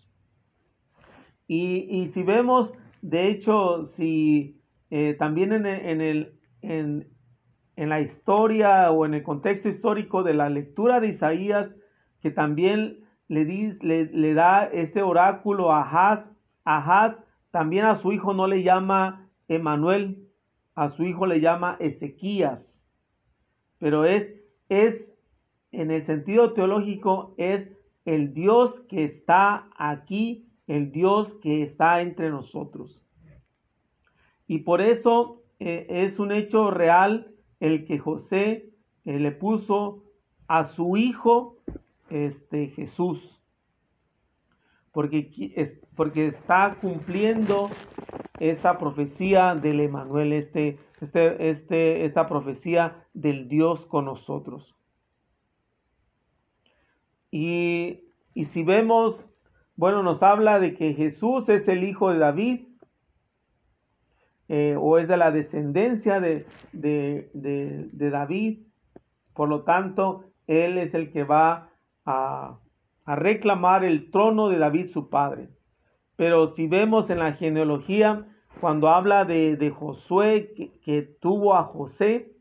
Y, 1.48 2.11
si 2.14 2.22
vemos, 2.22 2.70
de 3.02 3.28
hecho, 3.28 3.87
si 3.96 4.61
eh, 4.90 5.16
también 5.18 5.52
en, 5.52 5.66
en, 5.66 6.00
el, 6.00 7.06
en 7.76 7.88
la 7.88 8.00
historia 8.00 8.90
o 8.90 9.06
en 9.06 9.14
el 9.14 9.22
contexto 9.22 9.68
histórico 9.68 10.22
de 10.22 10.35
la 10.35 10.48
lectura 10.48 11.00
de 11.00 11.09
Isaías, 11.09 11.70
que 12.22 12.30
también 12.30 13.04
le, 13.28 13.44
le, 14.12 14.35
da 14.35 14.64
este 14.64 15.02
oráculo 15.02 15.72
a 15.72 15.83
Ahaz. 15.83 16.24
Ahaz 16.64 17.16
también 17.50 17.85
a 17.85 18.00
su 18.00 18.12
hijo 18.12 18.35
no 18.35 18.46
le 18.46 18.62
llama 18.62 19.28
Emanuel, 19.48 20.28
a 20.74 20.90
su 20.90 21.04
hijo 21.04 21.26
le 21.26 21.40
llama 21.40 21.76
Ezequías. 21.80 22.61
Pero 23.78 24.04
es, 24.04 24.28
es, 24.68 24.94
en 25.72 25.90
el 25.90 26.04
sentido 26.06 26.52
teológico, 26.52 27.35
es 27.38 27.68
el 28.04 28.35
Dios 28.35 28.80
que 28.88 29.04
está 29.04 29.68
aquí, 29.76 30.48
el 30.66 30.92
Dios 30.92 31.33
que 31.42 31.62
está 31.62 32.02
entre 32.02 32.30
nosotros. 32.30 33.00
Y 34.46 34.59
por 34.59 34.80
eso 34.80 35.42
eh, 35.61 35.87
es 35.88 36.18
un 36.18 36.33
hecho 36.33 36.70
real 36.70 37.29
el 37.61 37.87
que 37.87 37.99
José 37.99 38.70
eh, 39.05 39.18
le 39.18 39.31
puso 39.31 40.03
a 40.49 40.64
su 40.75 40.96
hijo 40.96 41.59
este, 42.09 42.68
Jesús. 42.68 43.18
Porque, 44.92 45.79
porque 45.94 46.29
está 46.29 46.77
cumpliendo 46.81 47.70
esta 48.40 48.79
profecía 48.79 49.55
del 49.55 49.81
Emanuel, 49.81 50.33
este, 50.33 50.79
este, 51.01 51.51
este, 51.51 52.05
esta 52.07 52.29
profecía 52.29 53.05
del 53.14 53.49
Dios 53.49 53.87
con 53.87 54.07
nosotros. 54.07 54.75
Y, 57.31 58.01
y 58.35 58.46
si 58.46 58.64
vemos, 58.64 59.25
bueno, 59.77 60.03
nos 60.03 60.23
habla 60.23 60.59
de 60.59 60.75
que 60.75 60.94
Jesús 60.94 61.49
es 61.49 61.68
el 61.68 61.85
hijo 61.85 62.11
de 62.11 62.18
David, 62.18 62.69
eh, 64.52 64.74
o 64.76 64.98
es 64.98 65.06
de 65.06 65.16
la 65.16 65.30
descendencia 65.30 66.18
de, 66.18 66.44
David, 67.92 68.58
por 69.32 69.48
lo 69.48 69.62
tanto, 69.62 70.24
Él 70.48 70.76
es 70.76 70.92
el 70.92 71.12
que 71.12 71.22
va 71.22 71.70
a, 72.04 72.58
reclamar 73.06 73.84
el 73.84 74.10
trono 74.10 74.48
de 74.48 74.58
David 74.58 74.88
su 74.88 75.08
padre. 75.08 75.50
Pero 76.16 76.48
si 76.48 76.66
vemos 76.66 77.10
en 77.10 77.20
la 77.20 77.34
genealogía, 77.34 78.26
cuando 78.60 78.88
habla 78.88 79.24
de, 79.24 79.70
Josué 79.70 80.52
que, 80.84 81.02
tuvo 81.20 81.54
a 81.54 81.62
José, 81.62 82.32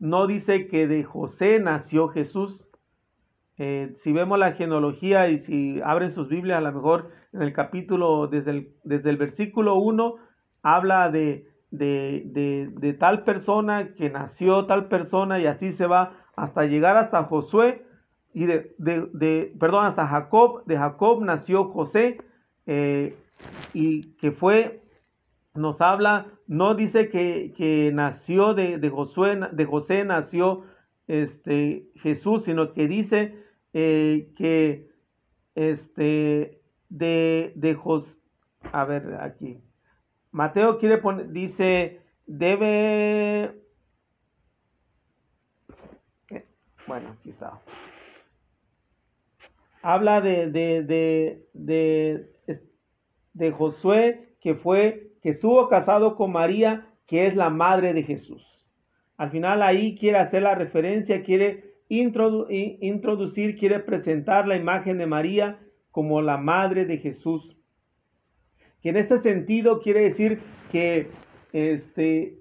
no 0.00 0.26
dice 0.26 0.66
que 0.66 0.88
de 0.88 1.04
José 1.04 1.60
nació 1.60 2.08
Jesús. 2.08 2.60
Eh, 3.56 3.94
si 4.02 4.10
vemos 4.10 4.36
la 4.36 4.54
genealogía 4.54 5.28
y 5.28 5.38
si 5.38 5.80
abren 5.80 6.10
sus 6.10 6.28
Biblias, 6.28 6.58
a 6.58 6.62
lo 6.62 6.72
mejor 6.72 7.12
en 7.32 7.42
el 7.42 7.52
capítulo, 7.52 8.26
desde 8.26 8.50
el, 8.50 8.72
desde 8.82 9.10
el 9.10 9.16
versículo 9.16 9.76
1, 9.76 10.27
habla 10.74 11.10
de, 11.10 11.46
de, 11.70 12.70
de, 12.72 12.92
tal 12.94 13.24
persona 13.24 13.94
que 13.94 14.10
nació 14.10 14.66
tal 14.66 14.88
persona 14.88 15.38
y 15.38 15.46
así 15.46 15.72
se 15.72 15.86
va 15.86 16.12
hasta 16.36 16.66
llegar 16.66 16.96
hasta 16.96 17.24
Josué, 17.24 17.84
y 18.32 18.46
de, 18.46 18.74
de, 18.78 19.52
perdón, 19.58 19.86
hasta 19.86 20.06
Jacob, 20.06 20.64
de 20.66 20.76
Jacob 20.76 21.24
nació 21.24 21.64
José, 21.64 22.18
eh, 22.66 23.16
y 23.72 24.14
que 24.16 24.30
fue, 24.30 24.82
nos 25.54 25.80
habla, 25.80 26.26
no 26.46 26.74
dice 26.74 27.08
que, 27.08 27.52
que 27.56 27.90
nació 27.92 28.54
de, 28.54 28.78
de, 28.78 28.90
Josué, 28.90 29.40
de 29.50 29.64
José 29.64 30.04
nació 30.04 30.64
este, 31.08 31.88
Jesús, 31.96 32.44
sino 32.44 32.72
que 32.72 32.86
dice 32.86 33.42
eh, 33.72 34.32
que 34.36 34.88
este, 35.56 36.60
de, 36.88 37.52
de 37.56 37.74
Jos, 37.74 38.04
a 38.72 38.84
ver 38.84 39.18
aquí, 39.20 39.58
Mateo 40.30 40.78
quiere 40.78 40.98
poner, 40.98 41.30
dice, 41.30 42.00
debe, 42.26 43.44
eh, 46.30 46.44
bueno, 46.86 47.10
aquí 47.10 47.30
está. 47.30 47.60
Habla 49.82 50.20
de, 50.20 50.50
de, 50.50 50.82
de, 50.82 51.46
de, 51.54 52.60
de 53.32 53.52
Josué 53.52 54.34
que 54.40 54.54
fue, 54.54 55.12
que 55.22 55.30
estuvo 55.30 55.68
casado 55.68 56.16
con 56.16 56.32
María, 56.32 56.86
que 57.06 57.26
es 57.26 57.34
la 57.34 57.50
madre 57.50 57.92
de 57.92 58.02
Jesús. 58.02 58.44
Al 59.16 59.30
final 59.30 59.62
ahí 59.62 59.96
quiere 59.96 60.18
hacer 60.18 60.42
la 60.42 60.54
referencia, 60.54 61.24
quiere 61.24 61.74
introducir, 61.88 63.58
quiere 63.58 63.80
presentar 63.80 64.46
la 64.46 64.56
imagen 64.56 64.98
de 64.98 65.06
María 65.06 65.58
como 65.90 66.20
la 66.22 66.36
madre 66.36 66.84
de 66.84 66.98
Jesús. 66.98 67.56
Que 68.82 68.90
en 68.90 68.96
este 68.96 69.20
sentido 69.20 69.80
quiere 69.80 70.02
decir 70.02 70.40
que 70.70 71.08
este, 71.52 72.38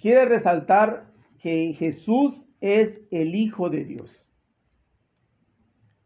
quiere 0.00 0.24
resaltar 0.26 1.06
que 1.40 1.74
Jesús 1.78 2.44
es 2.60 3.00
el 3.10 3.34
Hijo 3.34 3.70
de 3.70 3.84
Dios. 3.84 4.10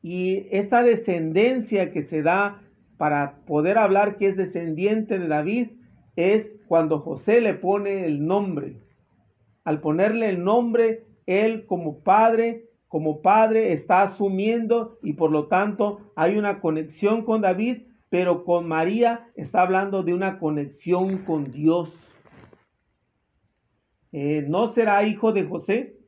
Y 0.03 0.47
esta 0.51 0.83
descendencia 0.83 1.93
que 1.93 2.05
se 2.05 2.23
da 2.23 2.63
para 2.97 3.37
poder 3.47 3.79
hablar 3.79 4.17
que 4.17 4.29
es 4.29 4.37
descendiente 4.37 5.19
de 5.19 5.29
David 5.29 5.69
es 6.17 6.47
cuando 6.67 7.01
José 7.01 7.41
le 7.41 7.55
pone 7.55 8.05
el 8.05 8.27
nombre. 8.27 8.77
Al 9.65 9.81
ponerle 9.81 10.29
el 10.29 10.43
nombre, 10.45 11.05
él 11.27 11.67
como 11.67 12.01
padre, 12.01 12.65
como 12.89 13.21
padre 13.23 13.73
está 13.73 14.03
asumiendo 14.03 14.99
y 15.03 15.13
por 15.13 15.31
lo 15.31 15.47
tanto 15.47 16.01
hay 16.17 16.37
una 16.39 16.61
conexión 16.61 17.25
con 17.25 17.43
David, 17.43 17.83
pero 18.11 18.45
con 18.45 18.67
María 18.67 19.29
está 19.35 19.63
hablando 19.63 20.03
de 20.03 20.15
una 20.15 20.39
conexión 20.39 21.19
con 21.19 21.53
Dios. 21.53 21.93
Eh, 24.13 24.45
no 24.49 24.73
será 24.73 25.03
hijo 25.05 25.33
de 25.33 25.45
José, 25.45 25.99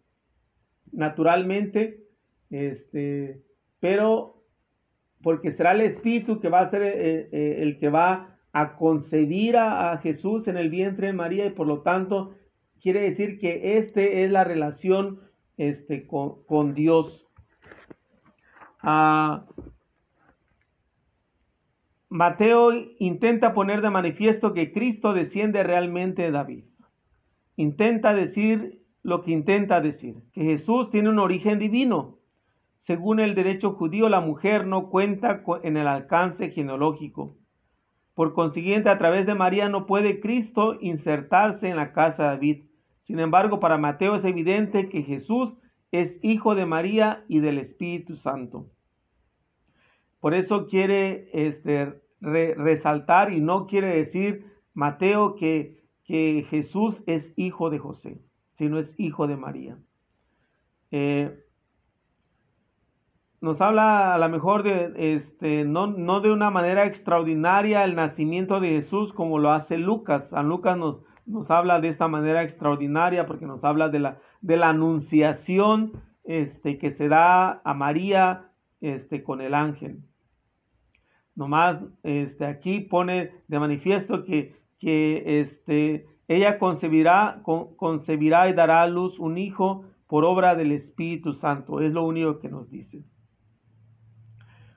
naturalmente, 0.92 2.04
este, 2.50 3.42
pero 3.78 4.42
porque 5.22 5.52
será 5.52 5.72
el 5.72 5.82
Espíritu 5.82 6.40
que 6.40 6.48
va 6.48 6.60
a 6.60 6.70
ser 6.70 6.82
eh, 6.82 7.28
eh, 7.32 7.56
el 7.60 7.78
que 7.78 7.90
va 7.90 8.38
a 8.52 8.76
concebir 8.76 9.56
a, 9.56 9.96
Jesús 9.98 10.48
en 10.48 10.56
el 10.56 10.70
vientre 10.70 11.08
de 11.08 11.12
María 11.12 11.46
y 11.46 11.50
por 11.50 11.66
lo 11.66 11.82
tanto 11.82 12.34
quiere 12.80 13.02
decir 13.02 13.38
que 13.38 13.78
este 13.78 14.24
es 14.24 14.30
la 14.30 14.44
relación 14.44 15.20
este, 15.56 16.06
con, 16.06 16.74
Dios. 16.74 17.26
Ah, 18.82 19.46
Mateo 22.12 22.72
intenta 22.98 23.54
poner 23.54 23.82
de 23.82 23.90
manifiesto 23.90 24.52
que 24.52 24.72
Cristo 24.72 25.12
desciende 25.14 25.62
realmente 25.62 26.22
de 26.22 26.32
David. 26.32 26.64
Intenta 27.54 28.12
decir 28.12 28.82
lo 29.04 29.22
que 29.22 29.30
intenta 29.30 29.80
decir, 29.80 30.16
que 30.32 30.42
Jesús 30.42 30.90
tiene 30.90 31.08
un 31.08 31.20
origen 31.20 31.60
divino. 31.60 32.18
Según 32.82 33.20
el 33.20 33.36
derecho 33.36 33.74
judío, 33.74 34.08
la 34.08 34.20
mujer 34.20 34.66
no 34.66 34.90
cuenta 34.90 35.44
en 35.62 35.76
el 35.76 35.86
alcance 35.86 36.50
genealógico. 36.50 37.36
Por 38.14 38.34
consiguiente, 38.34 38.88
a 38.88 38.98
través 38.98 39.24
de 39.24 39.36
María 39.36 39.68
no 39.68 39.86
puede 39.86 40.18
Cristo 40.18 40.78
insertarse 40.80 41.68
en 41.68 41.76
la 41.76 41.92
casa 41.92 42.24
de 42.24 42.28
David. 42.30 42.62
Sin 43.04 43.20
embargo, 43.20 43.60
para 43.60 43.78
Mateo 43.78 44.16
es 44.16 44.24
evidente 44.24 44.88
que 44.88 45.04
Jesús 45.04 45.52
es 45.92 46.18
hijo 46.22 46.56
de 46.56 46.66
María 46.66 47.22
y 47.28 47.38
del 47.38 47.58
Espíritu 47.58 48.16
Santo. 48.16 48.66
Por 50.20 50.34
eso 50.34 50.66
quiere 50.66 51.30
este, 51.32 52.00
resaltar 52.20 53.32
y 53.32 53.40
no 53.40 53.66
quiere 53.66 53.88
decir 53.96 54.46
Mateo 54.74 55.36
que, 55.36 55.80
Jesús 56.12 56.96
es 57.06 57.32
hijo 57.36 57.70
de 57.70 57.78
José, 57.78 58.20
sino 58.58 58.80
es 58.80 58.92
hijo 58.98 59.28
de 59.28 59.36
María. 59.36 59.78
Eh, 60.90 61.38
nos 63.40 63.60
habla 63.60 64.12
a 64.12 64.18
lo 64.18 64.28
mejor 64.28 64.64
de, 64.64 65.14
este, 65.14 65.64
no, 65.64 66.20
de 66.20 66.32
una 66.32 66.50
manera 66.50 66.84
extraordinaria 66.84 67.84
el 67.84 67.94
nacimiento 67.94 68.58
de 68.58 68.70
Jesús 68.70 69.12
como 69.12 69.38
lo 69.38 69.52
hace 69.52 69.78
Lucas. 69.78 70.28
San 70.30 70.48
Lucas 70.48 70.76
nos, 70.76 71.00
nos 71.26 71.48
habla 71.48 71.80
de 71.80 71.88
esta 71.88 72.08
manera 72.08 72.42
extraordinaria 72.42 73.26
porque 73.26 73.46
nos 73.46 73.62
habla 73.62 73.88
de 73.88 74.00
la, 74.00 74.18
de 74.40 74.56
la 74.56 74.70
anunciación 74.70 75.92
este, 76.24 76.78
que 76.78 76.90
se 76.90 77.08
da 77.08 77.60
a 77.62 77.72
María 77.72 78.50
este, 78.80 79.22
con 79.22 79.40
el 79.40 79.54
ángel. 79.54 80.00
Nomás 81.40 81.82
este, 82.02 82.44
aquí 82.44 82.80
pone 82.80 83.30
de 83.48 83.58
manifiesto 83.58 84.24
que, 84.24 84.56
que 84.78 85.40
este, 85.40 86.06
ella 86.28 86.58
concebirá, 86.58 87.40
concebirá 87.42 88.50
y 88.50 88.52
dará 88.52 88.82
a 88.82 88.86
luz 88.86 89.18
un 89.18 89.38
hijo 89.38 89.86
por 90.06 90.26
obra 90.26 90.54
del 90.54 90.70
Espíritu 90.72 91.32
Santo. 91.32 91.80
Es 91.80 91.94
lo 91.94 92.04
único 92.04 92.40
que 92.40 92.50
nos 92.50 92.70
dice. 92.70 93.04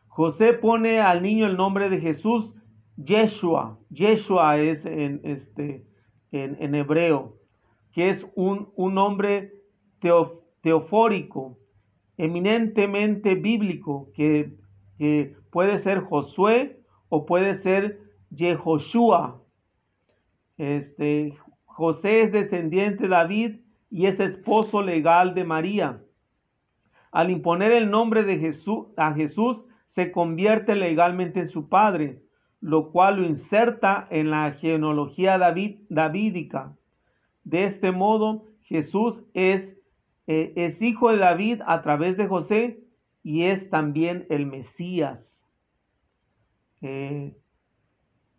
José 0.08 0.54
pone 0.54 1.02
al 1.02 1.22
niño 1.22 1.48
el 1.48 1.58
nombre 1.58 1.90
de 1.90 2.00
Jesús, 2.00 2.54
Yeshua. 2.96 3.78
Yeshua 3.90 4.58
es 4.58 4.86
en, 4.86 5.20
este, 5.26 5.86
en, 6.32 6.76
hebreo, 6.76 7.34
que 7.92 8.10
es 8.10 8.26
un, 8.36 8.70
un 8.78 8.94
nombre 8.94 9.52
teofórico, 10.62 11.58
eminentemente 12.16 13.36
bíblico, 13.36 14.14
que, 14.16 14.63
puede 15.52 15.80
ser 15.80 16.00
Josué 16.00 16.80
o 17.10 17.26
puede 17.26 17.62
ser 17.62 18.00
Yehoshua. 18.32 19.42
Este, 20.58 21.36
José 21.66 22.22
es 22.24 22.32
descendiente 22.32 23.04
de 23.04 23.10
David 23.10 23.56
y 23.90 24.08
es 24.08 24.20
esposo 24.20 24.82
legal 24.82 25.34
de 25.34 25.44
María. 25.44 26.02
Al 27.12 27.30
imponer 27.30 27.72
el 27.72 27.90
nombre 27.90 28.24
de 28.24 28.40
Jesús, 28.40 28.88
a 28.98 29.14
Jesús, 29.14 29.58
se 29.96 30.12
convierte 30.12 30.76
legalmente 30.76 31.42
en 31.42 31.50
su 31.50 31.70
padre 31.70 32.24
lo 32.64 32.92
cual 32.92 33.18
lo 33.18 33.26
inserta 33.26 34.08
en 34.10 34.30
la 34.30 34.54
genealogía 34.54 35.38
David, 35.38 35.80
davídica. 35.90 36.74
De 37.44 37.66
este 37.66 37.92
modo, 37.92 38.46
Jesús 38.62 39.22
es, 39.34 39.64
eh, 40.28 40.54
es 40.56 40.82
hijo 40.82 41.12
de 41.12 41.18
David 41.18 41.60
a 41.68 41.82
través 41.82 42.16
de 42.16 42.26
José 42.26 42.80
y 43.24 43.44
es 43.44 43.70
también 43.70 44.26
el 44.30 44.46
Mesías. 44.46 45.20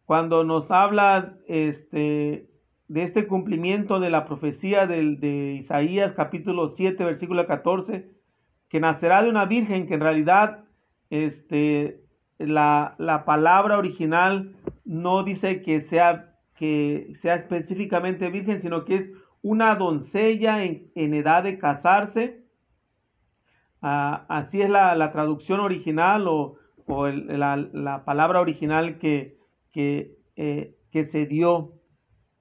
Cuando 0.05 0.45
nos 0.45 0.71
habla 0.71 1.39
este, 1.49 2.51
de 2.89 3.03
este 3.03 3.27
cumplimiento 3.27 4.01
de 4.01 4.11
la 4.11 4.27
profecía 4.27 4.87
de, 4.87 5.17
de 5.17 5.55
Isaías 5.55 6.13
capítulo 6.15 6.75
7 6.77 7.03
versículo 7.03 7.47
14, 7.47 8.11
que 8.69 8.81
nacerá 8.81 9.23
de 9.23 9.31
una 9.31 9.47
virgen 9.47 9.87
que 9.87 9.95
en 9.95 10.01
realidad 10.01 10.65
este, 11.09 12.03
la, 12.39 12.95
la 12.99 13.25
palabra 13.25 13.79
original 13.79 14.55
no 14.85 15.23
dice 15.25 15.63
que 15.63 15.83
sea, 15.83 16.35
que 16.57 17.15
sea 17.23 17.37
específicamente 17.37 18.29
virgen, 18.29 18.61
sino 18.61 18.85
que 18.85 18.97
es 18.97 19.11
una 19.43 19.75
doncella 19.75 20.65
en, 20.65 20.91
edad 20.95 21.43
de 21.43 21.59
casarse. 21.59 22.44
Ah, 23.87 24.25
así 24.29 24.63
es 24.63 24.71
la, 24.71 25.13
traducción 25.13 25.61
original 25.61 26.27
o, 26.27 26.57
el, 27.07 27.39
la, 27.39 27.57
la, 27.57 28.05
palabra 28.05 28.41
original 28.41 28.99
que, 28.99 29.37
eh, 29.75 30.75
se 30.91 31.27
dio, 31.27 31.73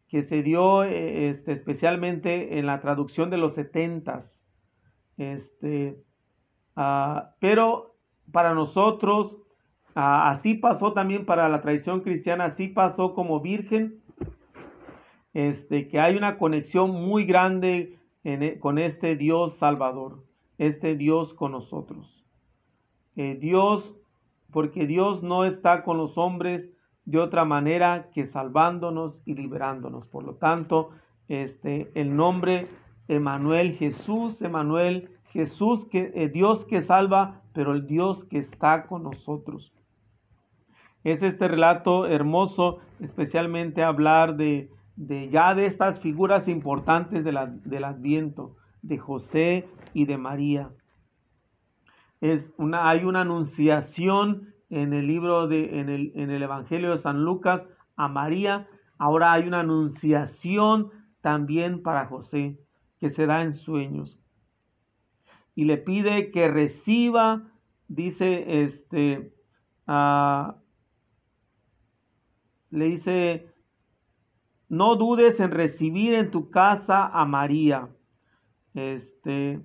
que 0.08 0.23
se 0.23 0.41
dio 0.41 0.84
eh, 0.84 1.29
este, 1.29 1.51
especialmente 1.51 2.60
en 2.60 2.65
la 2.65 2.79
traducción 2.79 3.29
de 3.29 3.38
los 3.38 3.56
setentas. 3.56 4.39
Este, 5.17 5.98
uh, 6.77 7.21
pero 7.39 7.98
para 8.31 8.54
nosotros 8.54 9.44
Ah, 9.96 10.31
así 10.31 10.56
pasó 10.56 10.94
también 10.94 11.25
para 11.25 11.50
la 11.50 11.62
tradición 11.62 12.02
cristiana, 12.02 12.46
así 12.46 12.67
pasó 12.67 13.13
como 13.13 13.41
virgen, 13.41 14.02
este, 15.33 15.87
que 15.87 16.00
hay 16.00 16.15
una 16.15 16.37
conexión 16.37 16.91
muy 16.91 17.25
grande 17.25 18.00
e, 18.23 18.60
con 18.60 18.79
este 18.79 19.15
Dios 19.15 19.56
Salvador, 19.60 20.23
este 20.58 20.95
Dios 20.95 21.33
con 21.33 21.51
nosotros. 21.51 22.23
Eh, 23.15 23.37
Dios, 23.39 23.83
porque 24.51 24.87
Dios 24.87 25.23
no 25.23 25.45
está 25.45 25.83
con 25.83 25.97
los 25.97 26.17
hombres 26.17 26.69
de 27.06 27.19
otra 27.19 27.45
manera 27.45 28.10
que 28.13 28.27
salvándonos 28.27 29.19
y 29.25 29.35
liberándonos. 29.35 30.08
Por 30.08 30.23
lo 30.23 30.35
tanto, 30.35 30.91
este, 31.27 31.91
el 31.95 32.15
nombre 32.15 32.67
Emanuel, 33.08 33.73
Jesús, 33.73 34.41
Emanuel, 34.41 35.10
Jesús, 35.31 35.85
que, 35.89 36.12
eh, 36.15 36.29
Dios 36.29 36.65
que 36.65 36.81
salva, 36.81 37.41
pero 37.54 37.73
el 37.73 37.87
Dios 37.87 38.23
que 38.25 38.39
está 38.39 38.85
con 38.85 39.04
nosotros. 39.04 39.73
Es 41.04 41.21
este 41.21 41.47
relato 41.47 42.08
hermoso, 42.08 42.79
especialmente 43.01 43.83
hablar 43.83 44.37
de, 44.37 44.69
de 44.95 45.29
ya 45.29 45.54
de 45.54 45.65
estas 45.65 45.99
figuras 45.99 46.47
importantes 46.47 47.23
del 47.25 47.83
Adviento, 47.83 48.56
de 48.84 49.00
José 49.00 49.67
y 49.96 50.06
de 50.06 50.17
María. 50.19 50.69
Es 52.21 52.54
una, 52.58 52.88
hay 52.88 53.04
una 53.04 53.21
anunciación 53.21 54.54
en 54.69 54.94
el 54.94 55.08
libro 55.08 55.48
de, 55.48 55.79
en 55.79 55.90
el, 55.90 56.12
en 56.15 56.29
el 56.29 56.44
Evangelio 56.44 56.92
de 56.92 57.00
San 57.00 57.23
Lucas 57.23 57.63
a 57.96 58.08
María. 58.08 58.67
Ahora 58.98 59.34
hay 59.34 59.48
una 59.48 59.62
anunciación 59.62 60.92
también 61.21 61.81
para 61.81 62.06
José 62.06 62.60
que 63.00 63.10
se 63.10 63.25
da 63.25 63.42
en 63.42 63.54
sueños. 63.54 64.19
Y 65.56 65.65
le 65.65 65.77
pide 65.77 66.31
que 66.31 66.48
reciba, 66.48 67.44
dice, 67.88 68.63
este, 68.63 69.34
uh, 69.88 70.54
le 72.71 72.86
dice, 72.86 73.54
no 74.69 74.96
dudes 74.96 75.40
en 75.40 75.52
recibir 75.52 76.13
en 76.15 76.31
tu 76.31 76.50
casa 76.50 77.08
a 77.08 77.25
María. 77.25 77.90
Este, 78.74 79.62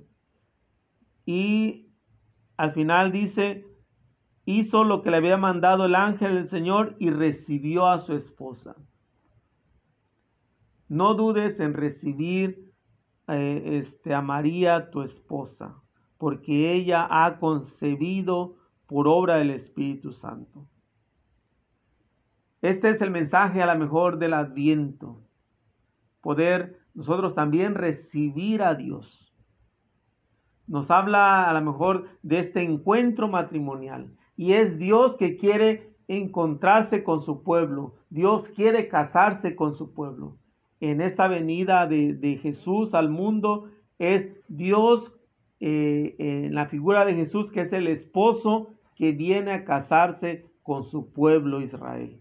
y 1.25 1.93
al 2.57 2.73
final 2.73 3.13
dice, 3.13 3.67
hizo 4.45 4.85
lo 4.85 5.03
que 5.03 5.11
le 5.11 5.19
había 5.19 5.37
mandado 5.37 5.85
el 5.85 5.95
ángel 5.95 6.35
del 6.35 6.49
Señor 6.49 6.97
y 6.99 7.11
recibió 7.11 7.87
a 7.87 8.01
su 8.01 8.15
esposa. 8.15 8.77
No 10.89 11.15
dudes 11.15 11.61
en 11.61 11.75
recibir 11.75 12.73
eh, 13.29 13.83
este, 13.85 14.15
a 14.15 14.23
María, 14.23 14.91
tu 14.91 15.03
esposa, 15.03 15.83
porque 16.17 16.73
ella 16.73 17.07
ha 17.11 17.39
concebido 17.39 18.57
por 18.87 19.07
obra 19.07 19.37
del 19.37 19.51
Espíritu 19.51 20.13
Santo. 20.13 20.67
Este 22.63 22.91
es 22.91 23.01
el 23.03 23.11
mensaje 23.11 23.63
a 23.63 23.67
la 23.67 23.75
mejor 23.75 24.19
del 24.19 24.33
adviento. 24.33 25.21
Poder 26.23 26.81
nosotros 26.95 27.34
también 27.34 27.74
recibir 27.74 28.62
a 28.62 28.74
Dios. 28.74 29.32
Nos 30.66 30.91
habla 30.91 31.49
a 31.49 31.53
lo 31.55 31.61
mejor 31.62 32.07
de 32.22 32.41
este 32.41 32.62
encuentro 32.62 33.28
matrimonial. 33.28 34.11
Y 34.36 34.53
es 34.53 34.78
Dios 34.78 35.16
que 35.16 35.36
quiere 35.36 35.95
encontrarse 36.09 37.03
con 37.03 37.22
su 37.22 37.43
pueblo. 37.43 37.95
Dios 38.11 38.45
quiere 38.55 38.89
casarse 38.89 39.57
con 39.57 39.76
su 39.76 39.95
pueblo. 39.95 40.36
En 40.80 41.01
esta 41.01 41.26
venida 41.28 41.86
de, 41.86 42.39
Jesús 42.43 42.95
al 42.95 43.11
mundo 43.11 43.70
es 43.99 44.28
Dios 44.49 45.12
eh, 45.61 46.14
en 46.18 46.55
la 46.55 46.66
figura 46.66 47.05
de 47.05 47.14
Jesús 47.14 47.51
que 47.51 47.62
es 47.62 47.72
el 47.72 47.89
esposo 47.89 48.74
que 48.95 49.12
viene 49.12 49.53
a 49.53 49.64
casarse 49.64 50.47
con 50.62 50.84
su 50.84 51.12
pueblo 51.12 51.61
Israel 51.61 52.20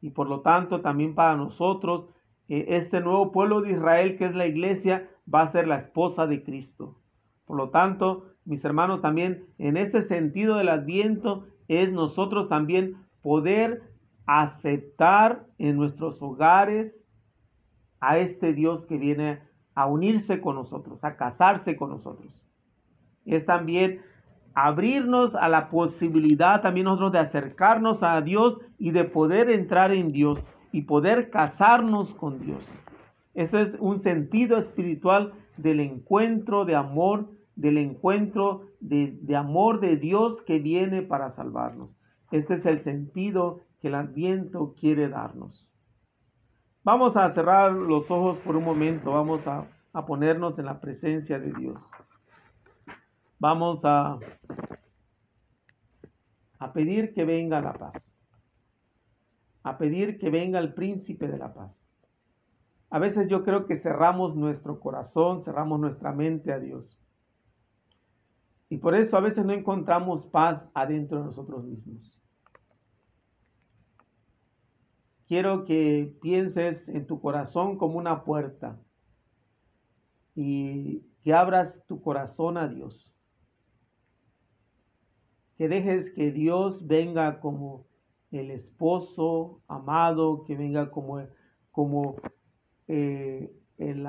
y 0.00 0.10
por 0.10 0.28
lo 0.28 0.40
tanto 0.40 0.80
también 0.80 1.14
para 1.14 1.36
nosotros 1.36 2.06
este 2.50 3.00
nuevo 3.00 3.30
pueblo 3.30 3.60
de 3.62 3.72
Israel 3.72 4.18
que 4.18 4.26
es 4.26 4.34
la 4.34 4.46
iglesia 4.46 5.08
va 5.32 5.42
a 5.42 5.52
ser 5.52 5.68
la 5.68 5.76
esposa 5.76 6.26
de 6.26 6.42
Cristo. 6.42 6.96
Por 7.44 7.56
lo 7.56 7.70
tanto, 7.70 8.26
mis 8.44 8.64
hermanos, 8.64 9.00
también 9.00 9.46
en 9.58 9.76
este 9.76 10.02
sentido 10.08 10.56
del 10.56 10.68
adviento 10.68 11.46
es 11.68 11.92
nosotros 11.92 12.48
también 12.48 12.96
poder 13.22 13.82
aceptar 14.26 15.46
en 15.58 15.76
nuestros 15.76 16.20
hogares 16.20 16.92
a 18.00 18.18
este 18.18 18.52
Dios 18.52 18.84
que 18.86 18.96
viene 18.96 19.40
a 19.74 19.86
unirse 19.86 20.40
con 20.40 20.56
nosotros, 20.56 21.02
a 21.04 21.16
casarse 21.16 21.76
con 21.76 21.90
nosotros. 21.90 22.42
Es 23.24 23.46
también 23.46 24.00
abrirnos 24.54 25.34
a 25.36 25.48
la 25.48 25.70
posibilidad 25.70 26.62
también 26.62 26.84
nosotros 26.84 27.12
de 27.12 27.18
acercarnos 27.20 28.02
a 28.02 28.20
Dios 28.20 28.58
y 28.78 28.90
de 28.90 29.04
poder 29.04 29.50
entrar 29.50 29.92
en 29.92 30.10
Dios 30.12 30.42
y 30.72 30.82
poder 30.82 31.30
casarnos 31.30 32.12
con 32.14 32.40
Dios. 32.40 32.62
Ese 33.34 33.62
es 33.62 33.68
un 33.78 34.02
sentido 34.02 34.58
espiritual 34.58 35.32
del 35.56 35.80
encuentro 35.80 36.64
de 36.64 36.74
amor, 36.74 37.28
del 37.56 37.78
encuentro 37.78 38.66
de, 38.80 39.36
amor 39.36 39.80
de 39.80 39.96
Dios 39.96 40.42
que 40.46 40.58
viene 40.58 41.02
para 41.02 41.34
salvarnos. 41.36 41.90
Este 42.30 42.54
es 42.54 42.66
el 42.66 42.82
sentido 42.84 43.60
que 43.80 43.88
el 43.88 43.94
Adviento 43.94 44.74
quiere 44.78 45.08
darnos. 45.08 45.66
Vamos 46.82 47.16
a 47.16 47.32
cerrar 47.34 47.72
los 47.72 48.10
ojos 48.10 48.38
por 48.38 48.56
un 48.56 48.64
momento, 48.64 49.12
vamos 49.12 49.46
a, 49.46 49.66
a 49.92 50.06
ponernos 50.06 50.58
en 50.58 50.64
la 50.64 50.80
presencia 50.80 51.38
de 51.38 51.52
Dios. 51.52 51.78
Vamos 53.38 53.80
a, 53.84 54.18
a 56.58 56.72
pedir 56.72 57.12
que 57.14 57.24
venga 57.24 57.60
la 57.60 57.72
paz, 57.72 57.92
a 59.62 59.78
pedir 59.78 60.18
que 60.18 60.30
venga 60.30 60.58
el 60.58 60.74
príncipe 60.74 61.28
de 61.28 61.38
la 61.38 61.52
paz. 61.52 61.72
A 62.90 62.98
veces 62.98 63.28
yo 63.28 63.44
creo 63.44 63.66
que 63.66 63.78
cerramos 63.78 64.34
nuestro 64.34 64.80
corazón, 64.80 65.44
cerramos 65.44 65.78
nuestra 65.80 66.12
mente 66.12 66.52
a 66.52 66.58
Dios. 66.58 66.98
Y 68.68 68.78
por 68.78 68.94
eso 68.94 69.16
a 69.16 69.20
veces 69.20 69.44
no 69.44 69.52
encontramos 69.52 70.26
paz 70.26 70.62
adentro 70.74 71.18
de 71.18 71.24
nosotros 71.26 71.64
mismos. 71.64 72.18
Quiero 75.28 75.64
que 75.64 76.16
pienses 76.20 76.88
en 76.88 77.06
tu 77.06 77.20
corazón 77.20 77.78
como 77.78 77.98
una 77.98 78.24
puerta 78.24 78.78
y 80.34 81.02
que 81.22 81.32
abras 81.32 81.72
tu 81.86 82.02
corazón 82.02 82.56
a 82.56 82.66
Dios 82.66 83.10
que 85.60 85.68
dejes 85.68 86.10
que 86.14 86.32
Dios 86.32 86.86
venga 86.86 87.38
como 87.38 87.84
el 88.30 88.50
esposo 88.50 89.60
amado, 89.66 90.44
que 90.44 90.56
venga 90.56 90.90
como, 90.90 91.20
como 91.70 92.16
eh, 92.88 93.52
el, 93.78 94.06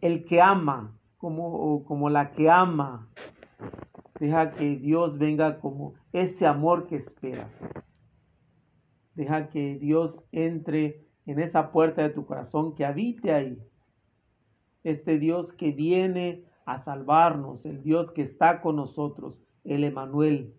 el, 0.00 0.24
que 0.24 0.40
ama, 0.40 0.98
como, 1.16 1.84
como 1.84 2.08
la 2.10 2.32
que 2.32 2.48
ama. 2.48 3.08
Deja 4.20 4.52
que 4.52 4.76
Dios 4.76 5.18
venga 5.18 5.58
como 5.58 5.94
ese 6.12 6.46
amor 6.46 6.86
que 6.86 6.96
esperas. 6.96 7.50
Deja 9.14 9.48
que 9.48 9.78
Dios 9.78 10.14
entre 10.32 11.06
en 11.26 11.40
esa 11.40 11.72
puerta 11.72 12.02
de 12.02 12.10
tu 12.10 12.24
corazón, 12.24 12.74
que 12.74 12.84
habite 12.84 13.32
ahí. 13.32 13.58
Este 14.84 15.18
Dios 15.18 15.52
que 15.52 15.72
viene 15.72 16.44
a 16.64 16.82
salvarnos, 16.84 17.64
el 17.64 17.82
Dios 17.82 18.12
que 18.12 18.22
está 18.22 18.60
con 18.60 18.76
nosotros, 18.76 19.42
el 19.64 19.84
Emanuel, 19.84 20.54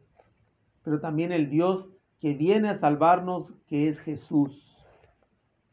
pero 0.83 0.99
también 0.99 1.31
el 1.31 1.49
Dios 1.49 1.87
que 2.19 2.33
viene 2.33 2.69
a 2.69 2.79
salvarnos, 2.79 3.51
que 3.67 3.89
es 3.89 3.99
Jesús. 3.99 4.63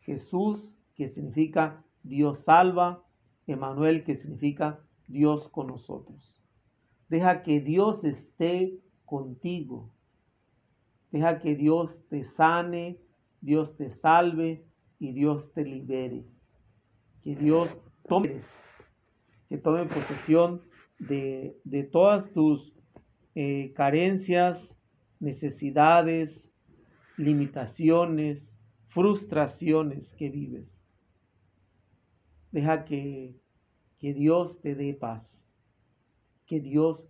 Jesús, 0.00 0.60
que 0.94 1.08
significa 1.08 1.82
Dios 2.02 2.38
salva, 2.44 3.02
Emanuel, 3.46 4.04
que 4.04 4.16
significa 4.16 4.80
Dios 5.08 5.48
con 5.50 5.68
nosotros. 5.68 6.34
Deja 7.08 7.42
que 7.42 7.60
Dios 7.60 8.02
esté 8.04 8.78
contigo. 9.04 9.90
Deja 11.10 11.40
que 11.40 11.54
Dios 11.54 11.90
te 12.08 12.24
sane, 12.36 12.98
Dios 13.40 13.76
te 13.76 13.94
salve 14.00 14.64
y 14.98 15.12
Dios 15.12 15.52
te 15.52 15.64
libere. 15.64 16.24
Que 17.22 17.36
Dios 17.36 17.68
tome, 18.08 18.42
que 19.48 19.58
tome 19.58 19.86
posesión 19.86 20.62
de, 20.98 21.56
de 21.64 21.84
todas 21.84 22.30
tus 22.32 22.74
eh, 23.34 23.72
carencias, 23.74 24.58
necesidades, 25.24 26.30
limitaciones, 27.16 28.42
frustraciones 28.88 30.06
que 30.14 30.30
vives. 30.30 30.68
Deja 32.52 32.84
que, 32.84 33.34
que 33.98 34.14
Dios 34.14 34.60
te 34.60 34.74
dé 34.74 34.94
paz, 34.94 35.42
que 36.46 36.60
Dios 36.60 37.00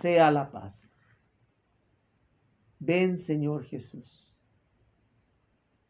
sea 0.00 0.30
la 0.30 0.50
paz. 0.50 0.74
Ven 2.80 3.24
Señor 3.26 3.64
Jesús, 3.64 4.34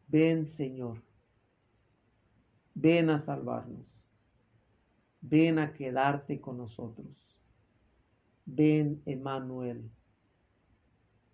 ven 0.08 0.46
Señor, 0.56 1.02
ven 2.74 3.10
a 3.10 3.24
salvarnos, 3.24 3.86
ven 5.20 5.58
a 5.58 5.74
quedarte 5.74 6.40
con 6.40 6.56
nosotros, 6.56 7.14
ven 8.46 9.02
Emanuel. 9.04 9.90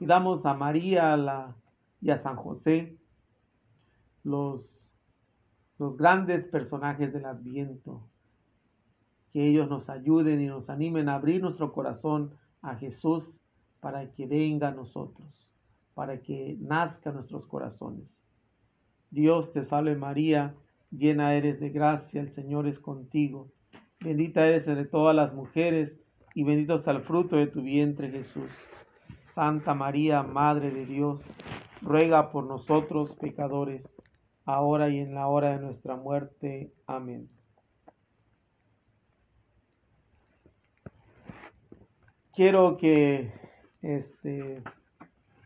Pidamos 0.00 0.46
a 0.46 0.54
María 0.54 1.54
y 2.00 2.08
a 2.08 2.22
San 2.22 2.36
José, 2.36 2.96
los, 4.24 4.62
los 5.78 5.94
grandes 5.98 6.46
personajes 6.46 7.12
del 7.12 7.26
Adviento, 7.26 8.08
que 9.30 9.46
ellos 9.46 9.68
nos 9.68 9.86
ayuden 9.90 10.40
y 10.40 10.46
nos 10.46 10.70
animen 10.70 11.10
a 11.10 11.16
abrir 11.16 11.42
nuestro 11.42 11.74
corazón 11.74 12.32
a 12.62 12.76
Jesús 12.76 13.24
para 13.80 14.10
que 14.12 14.24
venga 14.24 14.68
a 14.68 14.74
nosotros, 14.74 15.28
para 15.92 16.22
que 16.22 16.56
nazca 16.58 17.10
en 17.10 17.16
nuestros 17.16 17.44
corazones. 17.44 18.08
Dios 19.10 19.52
te 19.52 19.66
salve 19.66 19.96
María, 19.96 20.54
llena 20.90 21.34
eres 21.34 21.60
de 21.60 21.68
gracia, 21.68 22.22
el 22.22 22.34
Señor 22.34 22.66
es 22.66 22.78
contigo. 22.78 23.52
Bendita 24.00 24.46
eres 24.46 24.66
entre 24.66 24.86
todas 24.86 25.14
las 25.14 25.34
mujeres 25.34 25.92
y 26.34 26.42
bendito 26.42 26.76
es 26.76 26.86
el 26.86 27.02
fruto 27.02 27.36
de 27.36 27.48
tu 27.48 27.60
vientre 27.60 28.10
Jesús. 28.10 28.50
Santa 29.34 29.74
María, 29.74 30.22
Madre 30.22 30.70
de 30.70 30.86
Dios, 30.86 31.20
ruega 31.82 32.30
por 32.30 32.44
nosotros 32.44 33.16
pecadores, 33.20 33.82
ahora 34.44 34.88
y 34.88 34.98
en 34.98 35.14
la 35.14 35.26
hora 35.28 35.56
de 35.56 35.64
nuestra 35.64 35.96
muerte. 35.96 36.72
Amén. 36.86 37.28
Quiero 42.34 42.76
que 42.76 43.32
este, 43.82 44.62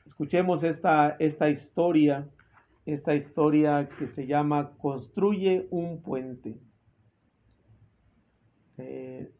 escuchemos 0.06 0.62
esta, 0.62 1.16
historia, 1.50 2.28
esta 2.86 3.14
historia 3.14 3.88
que 3.98 4.08
se 4.08 4.26
llama 4.26 4.72
Construye 4.78 5.66
un 5.70 6.02
puente. 6.02 6.56
Eh, 8.78 9.30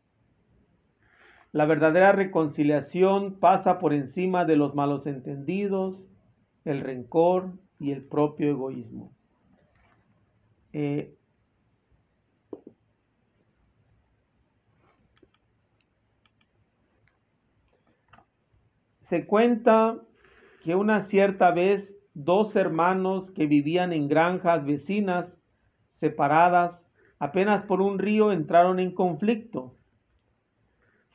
la 1.55 1.67
verdadera 1.67 2.11
reconciliación 2.11 3.39
pasa 3.39 3.79
por 3.79 3.95
encima 3.95 4.45
de 4.45 4.57
los 4.57 4.75
malos 4.75 5.07
entendidos, 5.07 5.97
el 6.65 6.81
rencor 6.81 7.53
y 7.79 7.93
el 7.93 8.03
propio 8.03 8.51
egoísmo. 8.51 9.13
Eh, 10.73 11.15
se 19.03 19.25
cuenta 19.25 20.01
que 20.65 20.75
una 20.75 21.07
cierta 21.07 21.53
vez 21.53 21.89
dos 22.15 22.57
hermanos 22.57 23.31
que 23.31 23.47
vivían 23.47 23.93
en 23.93 24.09
granjas 24.09 24.67
vecinas 24.67 25.27
separadas 26.01 26.83
apenas 27.21 27.65
por 27.67 27.81
un 27.81 28.01
río 28.01 28.33
entraron 28.33 28.81
en 28.81 28.93
conflicto. 28.93 29.77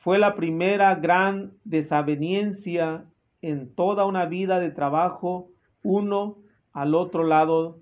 Fue 0.00 0.18
la 0.18 0.34
primera 0.34 0.94
gran 0.94 1.52
desaveniencia 1.64 3.04
en 3.42 3.74
toda 3.74 4.06
una 4.06 4.24
vida 4.24 4.58
de 4.58 4.70
trabajo, 4.70 5.50
uno 5.82 6.38
al 6.72 6.94
otro 6.94 7.22
lado, 7.22 7.80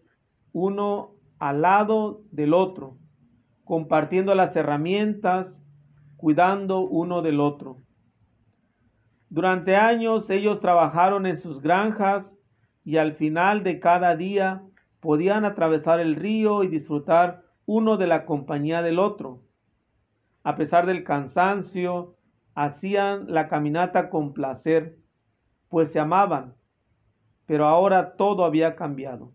uno 0.52 1.12
al 1.38 1.62
lado 1.62 2.22
del 2.32 2.54
otro, 2.54 2.96
compartiendo 3.64 4.34
las 4.34 4.56
herramientas, 4.56 5.46
cuidando 6.16 6.80
uno 6.80 7.22
del 7.22 7.38
otro. 7.38 7.76
Durante 9.30 9.76
años 9.76 10.28
ellos 10.28 10.58
trabajaron 10.58 11.24
en 11.24 11.38
sus 11.38 11.62
granjas 11.62 12.26
y 12.84 12.96
al 12.96 13.12
final 13.12 13.62
de 13.62 13.78
cada 13.78 14.16
día 14.16 14.62
podían 14.98 15.44
atravesar 15.44 16.00
el 16.00 16.16
río 16.16 16.64
y 16.64 16.68
disfrutar 16.68 17.42
uno 17.64 17.96
de 17.96 18.08
la 18.08 18.26
compañía 18.26 18.82
del 18.82 18.98
otro. 18.98 19.42
A 20.48 20.56
pesar 20.56 20.86
del 20.86 21.04
cansancio, 21.04 22.14
hacían 22.54 23.30
la 23.30 23.50
caminata 23.50 24.08
con 24.08 24.32
placer, 24.32 24.96
pues 25.68 25.92
se 25.92 26.00
amaban, 26.00 26.54
pero 27.44 27.66
ahora 27.66 28.16
todo 28.16 28.46
había 28.46 28.74
cambiado. 28.74 29.34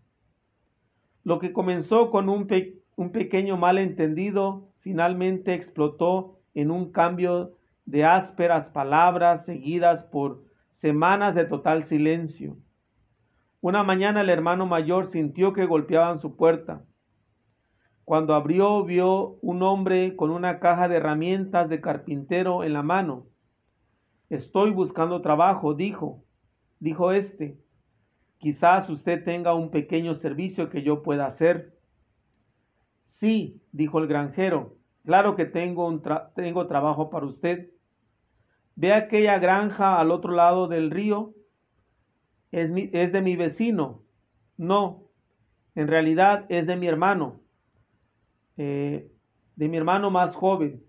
Lo 1.22 1.38
que 1.38 1.52
comenzó 1.52 2.10
con 2.10 2.28
un, 2.28 2.48
un 2.96 3.12
pequeño 3.12 3.56
malentendido 3.56 4.72
finalmente 4.80 5.54
explotó 5.54 6.40
en 6.52 6.72
un 6.72 6.90
cambio 6.90 7.52
de 7.84 8.04
ásperas 8.04 8.66
palabras 8.70 9.44
seguidas 9.46 10.06
por 10.06 10.42
semanas 10.80 11.36
de 11.36 11.44
total 11.44 11.84
silencio. 11.84 12.56
Una 13.60 13.84
mañana 13.84 14.22
el 14.22 14.30
hermano 14.30 14.66
mayor 14.66 15.12
sintió 15.12 15.52
que 15.52 15.64
golpeaban 15.64 16.18
su 16.18 16.34
puerta. 16.34 16.82
Cuando 18.04 18.34
abrió 18.34 18.84
vio 18.84 19.38
un 19.40 19.62
hombre 19.62 20.14
con 20.14 20.30
una 20.30 20.60
caja 20.60 20.88
de 20.88 20.96
herramientas 20.96 21.68
de 21.70 21.80
carpintero 21.80 22.62
en 22.62 22.74
la 22.74 22.82
mano. 22.82 23.26
Estoy 24.28 24.72
buscando 24.72 25.22
trabajo, 25.22 25.74
dijo. 25.74 26.22
Dijo 26.80 27.12
este. 27.12 27.58
Quizás 28.38 28.90
usted 28.90 29.24
tenga 29.24 29.54
un 29.54 29.70
pequeño 29.70 30.16
servicio 30.16 30.68
que 30.68 30.82
yo 30.82 31.02
pueda 31.02 31.26
hacer. 31.26 31.78
Sí, 33.20 33.62
dijo 33.72 34.00
el 34.00 34.06
granjero. 34.06 34.74
Claro 35.04 35.34
que 35.34 35.46
tengo, 35.46 35.86
un 35.86 36.02
tengo 36.34 36.66
trabajo 36.66 37.08
para 37.08 37.24
usted. 37.24 37.70
Ve 38.76 38.92
aquella 38.92 39.38
granja 39.38 39.98
al 39.98 40.10
otro 40.10 40.32
lado 40.32 40.68
del 40.68 40.90
río. 40.90 41.32
Es, 42.52 42.70
es 42.92 43.12
de 43.12 43.20
mi 43.22 43.36
vecino. 43.36 44.02
No, 44.58 45.04
en 45.74 45.88
realidad 45.88 46.44
es 46.50 46.66
de 46.66 46.76
mi 46.76 46.86
hermano. 46.86 47.43
Eh, 48.56 49.10
de 49.56 49.68
mi 49.68 49.76
hermano 49.76 50.10
más 50.10 50.34
joven. 50.34 50.82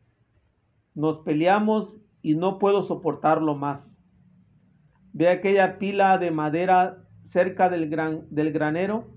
Nos 0.94 1.20
peleamos 1.20 1.94
y 2.22 2.36
no 2.36 2.58
puedo 2.60 2.84
soportarlo 2.84 3.56
más. 3.56 3.92
Ve 5.14 5.30
aquella 5.30 5.78
pila 5.78 6.18
de 6.18 6.32
madera 6.32 6.98
cerca 7.32 7.70
del, 7.70 7.90
gran, 7.90 8.24
del 8.30 8.52
granero. 8.52 9.08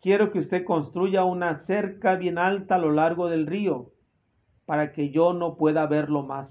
Quiero 0.00 0.30
que 0.30 0.40
usted 0.40 0.64
construya 0.64 1.24
una 1.24 1.66
cerca 1.66 2.16
bien 2.16 2.38
alta 2.38 2.76
a 2.76 2.78
lo 2.78 2.92
largo 2.92 3.28
del 3.28 3.46
río 3.46 3.90
para 4.64 4.92
que 4.92 5.10
yo 5.10 5.32
no 5.32 5.56
pueda 5.56 5.86
verlo 5.86 6.22
más. 6.22 6.48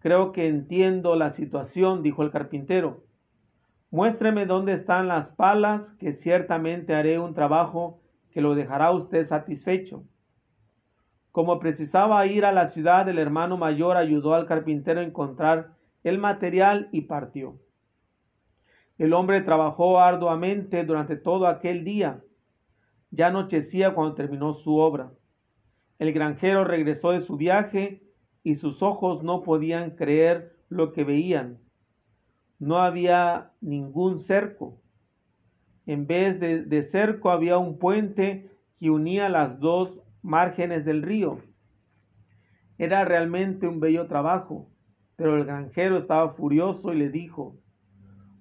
Creo 0.00 0.32
que 0.32 0.48
entiendo 0.48 1.16
la 1.16 1.34
situación, 1.34 2.02
dijo 2.02 2.22
el 2.22 2.30
carpintero. 2.30 3.04
Muéstreme 3.90 4.46
dónde 4.46 4.74
están 4.74 5.08
las 5.08 5.28
palas, 5.34 5.82
que 5.98 6.14
ciertamente 6.14 6.94
haré 6.94 7.18
un 7.18 7.34
trabajo 7.34 7.99
que 8.32 8.40
lo 8.40 8.54
dejará 8.54 8.90
usted 8.92 9.28
satisfecho. 9.28 10.04
Como 11.32 11.60
precisaba 11.60 12.26
ir 12.26 12.44
a 12.44 12.52
la 12.52 12.70
ciudad, 12.70 13.08
el 13.08 13.18
hermano 13.18 13.56
mayor 13.56 13.96
ayudó 13.96 14.34
al 14.34 14.46
carpintero 14.46 15.00
a 15.00 15.04
encontrar 15.04 15.74
el 16.02 16.18
material 16.18 16.88
y 16.92 17.02
partió. 17.02 17.56
El 18.98 19.12
hombre 19.12 19.40
trabajó 19.42 20.00
arduamente 20.00 20.84
durante 20.84 21.16
todo 21.16 21.46
aquel 21.46 21.84
día. 21.84 22.20
Ya 23.10 23.28
anochecía 23.28 23.94
cuando 23.94 24.14
terminó 24.14 24.54
su 24.54 24.76
obra. 24.76 25.12
El 25.98 26.12
granjero 26.12 26.64
regresó 26.64 27.12
de 27.12 27.22
su 27.22 27.36
viaje 27.36 28.02
y 28.42 28.56
sus 28.56 28.82
ojos 28.82 29.22
no 29.22 29.42
podían 29.42 29.92
creer 29.92 30.56
lo 30.68 30.92
que 30.92 31.04
veían. 31.04 31.58
No 32.58 32.78
había 32.78 33.52
ningún 33.60 34.20
cerco. 34.20 34.79
En 35.86 36.06
vez 36.06 36.38
de, 36.40 36.88
cerco 36.90 37.30
había 37.30 37.58
un 37.58 37.78
puente 37.78 38.50
que 38.78 38.90
unía 38.90 39.28
las 39.28 39.58
dos 39.60 40.00
márgenes 40.22 40.84
del 40.84 41.02
río. 41.02 41.38
Era 42.78 43.04
realmente 43.04 43.66
un 43.66 43.80
bello 43.80 44.06
trabajo, 44.06 44.68
pero 45.16 45.36
el 45.36 45.44
granjero 45.44 45.98
estaba 45.98 46.34
furioso 46.34 46.92
y 46.92 46.98
le 46.98 47.10
dijo, 47.10 47.56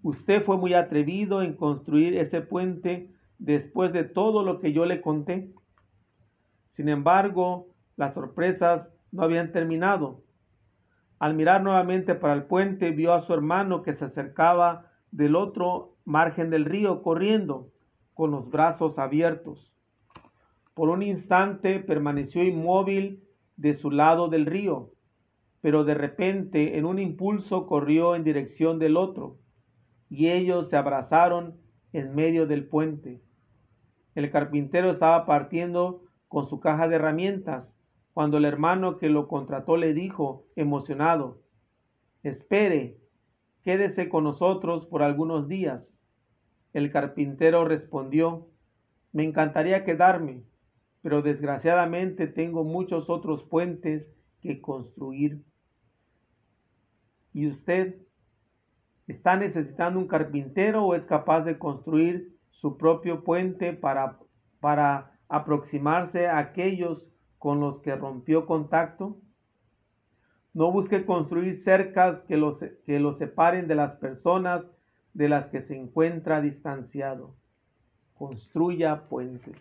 Usted 0.02 0.44
fue 0.46 0.58
muy 0.58 0.74
atrevido 0.74 1.42
en 1.42 1.56
construir 1.56 2.18
ese 2.18 2.42
puente 2.42 3.10
después 3.38 3.92
de 3.92 4.06
todo 4.06 4.44
lo 4.44 4.60
que 4.60 4.72
yo 4.72 4.86
le 4.86 5.02
conté. 5.02 5.52
Sin 6.76 6.88
embargo, 6.88 7.68
las 7.98 8.14
sorpresas 8.14 8.88
no 9.12 9.24
habían 9.24 9.52
terminado. 9.52 10.22
Al 11.20 11.34
mirar 11.34 11.62
nuevamente 11.62 12.16
para 12.16 12.34
el 12.34 12.44
puente, 12.44 12.92
vio 12.92 13.14
a 13.14 13.26
su 13.26 13.34
hermano 13.34 13.84
que 13.84 13.94
se 13.96 14.06
acercaba 14.06 14.89
del 15.12 15.36
otro 15.36 15.96
margen 16.06 16.50
del 16.50 16.66
río 16.66 17.02
corriendo, 17.02 17.72
con 18.14 18.32
los 18.32 18.50
brazos 18.50 18.98
abiertos. 19.00 19.72
Por 20.74 20.90
un 20.90 21.04
instante 21.04 21.80
permaneció 21.80 22.44
inmóvil 22.44 23.24
de 23.58 23.76
su 23.76 23.92
lado 23.92 24.28
del 24.28 24.46
río, 24.46 24.92
pero 25.62 25.84
de 25.84 25.94
repente 25.94 26.78
en 26.78 26.86
un 26.86 27.00
impulso 27.00 27.68
corrió 27.68 28.16
en 28.16 28.24
dirección 28.24 28.80
del 28.80 28.98
otro, 28.98 29.38
y 30.10 30.30
ellos 30.30 30.70
se 30.70 30.78
abrazaron 30.78 31.56
en 31.94 32.16
medio 32.16 32.48
del 32.48 32.66
puente. 32.66 33.22
El 34.16 34.32
carpintero 34.32 34.92
estaba 34.92 35.26
partiendo 35.26 36.04
con 36.28 36.50
su 36.50 36.60
caja 36.60 36.88
de 36.88 36.96
herramientas 36.96 37.74
cuando 38.14 38.38
el 38.38 38.46
hermano 38.46 38.98
que 38.98 39.10
lo 39.10 39.28
contrató 39.28 39.78
le 39.78 39.94
dijo, 39.94 40.46
emocionado, 40.56 41.40
Espere, 42.24 42.98
quédese 43.64 44.10
con 44.10 44.24
nosotros 44.24 44.86
por 44.88 45.04
algunos 45.04 45.48
días. 45.48 45.84
El 46.74 46.92
carpintero 46.92 47.66
respondió, 47.66 48.48
Me 49.12 49.24
encantaría 49.24 49.84
quedarme, 49.86 50.44
pero 51.02 51.22
desgraciadamente 51.22 52.28
tengo 52.28 52.64
muchos 52.64 53.10
otros 53.10 53.44
puentes 53.44 54.06
que 54.42 54.62
construir. 54.62 55.44
¿Y 57.34 57.48
usted 57.48 57.96
está 59.08 59.36
necesitando 59.36 60.00
un 60.00 60.08
carpintero 60.08 60.86
o 60.86 60.96
es 60.96 61.04
capaz 61.06 61.42
de 61.42 61.58
construir 61.58 62.36
su 62.52 62.78
propio 62.78 63.24
puente 63.24 63.74
para, 63.74 64.20
para 64.60 65.12
aproximarse 65.28 66.28
a 66.28 66.38
aquellos 66.38 67.04
con 67.38 67.60
los 67.60 67.80
que 67.82 67.96
rompió 67.96 68.46
contacto. 68.46 69.18
No 70.54 70.72
busque 70.72 71.06
construir 71.06 71.64
cercas 71.64 72.22
que 72.28 72.38
los, 72.38 72.58
que 72.58 73.16
separen 73.18 73.68
de 73.68 73.76
las 73.76 73.94
personas 73.98 74.64
de 75.14 75.30
las 75.30 75.48
que 75.48 75.62
se 75.62 75.76
encuentra 75.76 76.42
distanciado. 76.42 77.36
Construya 78.14 79.08
puentes. 79.10 79.56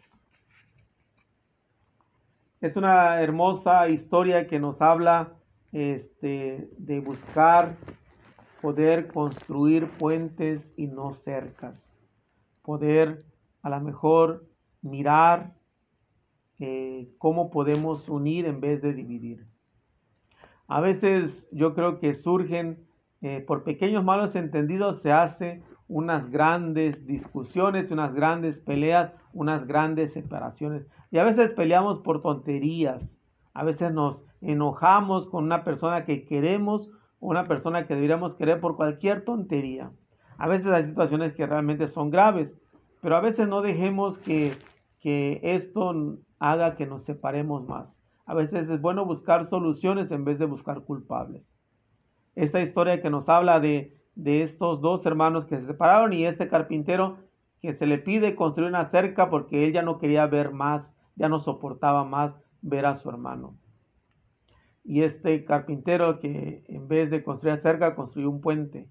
Es 2.61 2.77
una 2.77 3.21
hermosa 3.21 3.89
historia 3.89 4.49
que 4.49 4.59
nos 4.59 4.81
habla 4.81 5.35
este, 5.73 6.69
de 6.79 7.01
buscar 7.01 7.77
poder 8.61 9.09
construir 9.09 9.89
puentes 9.99 10.73
y 10.77 10.87
no 10.87 11.13
cercas. 11.15 11.89
Poder 12.63 13.25
a 13.63 13.71
lo 13.71 13.81
mejor 13.81 14.47
mirar 14.83 15.55
eh, 16.59 17.09
cómo 17.19 17.51
podemos 17.51 18.09
unir 18.09 18.47
en 18.47 18.61
vez 18.61 18.83
de 18.83 18.93
dividir. 18.93 19.48
A 20.69 20.81
veces 20.81 21.47
yo 21.51 21.75
creo 21.75 21.99
que 21.99 22.15
surgen, 22.15 22.87
eh, 23.23 23.43
por 23.47 23.65
pequeños 23.65 24.05
malos 24.05 24.37
entendidos, 24.37 25.01
se 25.01 25.11
hace 25.11 25.63
unas 25.89 26.31
grandes 26.31 27.07
discusiones, 27.07 27.91
unas 27.91 28.15
grandes 28.15 28.61
peleas, 28.61 29.15
unas 29.33 29.67
grandes 29.67 30.13
separaciones. 30.13 30.87
Y 31.11 31.17
a 31.17 31.25
veces 31.25 31.51
peleamos 31.53 32.01
por 32.01 32.21
tonterías, 32.21 33.17
a 33.55 33.65
veces 33.65 33.93
nos 33.93 34.23
enojamos 34.43 35.27
con 35.31 35.45
una 35.45 35.65
persona 35.65 36.05
que 36.05 36.27
queremos 36.27 36.91
o 37.19 37.29
una 37.29 37.49
persona 37.49 37.87
que 37.87 37.95
deberíamos 37.95 38.35
querer 38.35 38.61
por 38.61 38.77
cualquier 38.77 39.25
tontería. 39.25 39.91
A 40.37 40.47
veces 40.47 40.71
hay 40.71 40.85
situaciones 40.85 41.35
que 41.35 41.47
realmente 41.47 41.89
son 41.89 42.11
graves, 42.11 42.53
pero 43.01 43.17
a 43.17 43.21
veces 43.21 43.49
no 43.49 43.63
dejemos 43.63 44.19
que, 44.19 44.57
que 45.01 45.41
esto 45.43 46.19
haga 46.39 46.77
que 46.77 46.87
nos 46.87 47.05
separemos 47.05 47.67
más. 47.67 47.98
A 48.29 48.35
veces 48.35 48.69
es 48.69 48.83
bueno 48.83 49.07
buscar 49.07 49.49
soluciones 49.49 50.11
en 50.11 50.27
vez 50.27 50.39
de 50.39 50.45
buscar 50.45 50.83
culpables. 50.83 51.43
Esta 52.35 52.61
historia 52.61 53.01
que 53.01 53.09
nos 53.09 53.27
habla 53.31 53.59
de, 53.59 53.97
de 54.17 54.43
estos 54.43 54.83
dos 54.83 55.07
hermanos 55.07 55.47
que 55.47 55.59
se 55.59 55.65
separaron 55.65 56.13
y 56.13 56.27
este 56.27 56.47
carpintero 56.47 57.17
que 57.63 57.73
se 57.73 57.87
le 57.87 57.97
pide 57.97 58.37
construir 58.37 58.69
una 58.69 58.91
cerca 58.91 59.31
porque 59.31 59.65
él 59.65 59.73
ya 59.73 59.81
no 59.81 59.99
quería 59.99 60.27
ver 60.27 60.53
más, 60.53 60.87
ya 61.17 61.31
no 61.31 61.41
soportaba 61.41 62.05
más 62.05 62.35
ver 62.61 62.85
a 62.85 62.97
su 62.97 63.09
hermano. 63.09 63.57
Y 64.85 65.05
este 65.05 65.47
carpintero 65.47 66.21
que 66.21 66.65
en 66.69 66.87
vez 66.87 67.11
de 67.11 67.23
construir 67.23 67.59
cerca 67.63 67.95
construyó 67.95 68.29
un 68.29 68.43
puente 68.43 68.91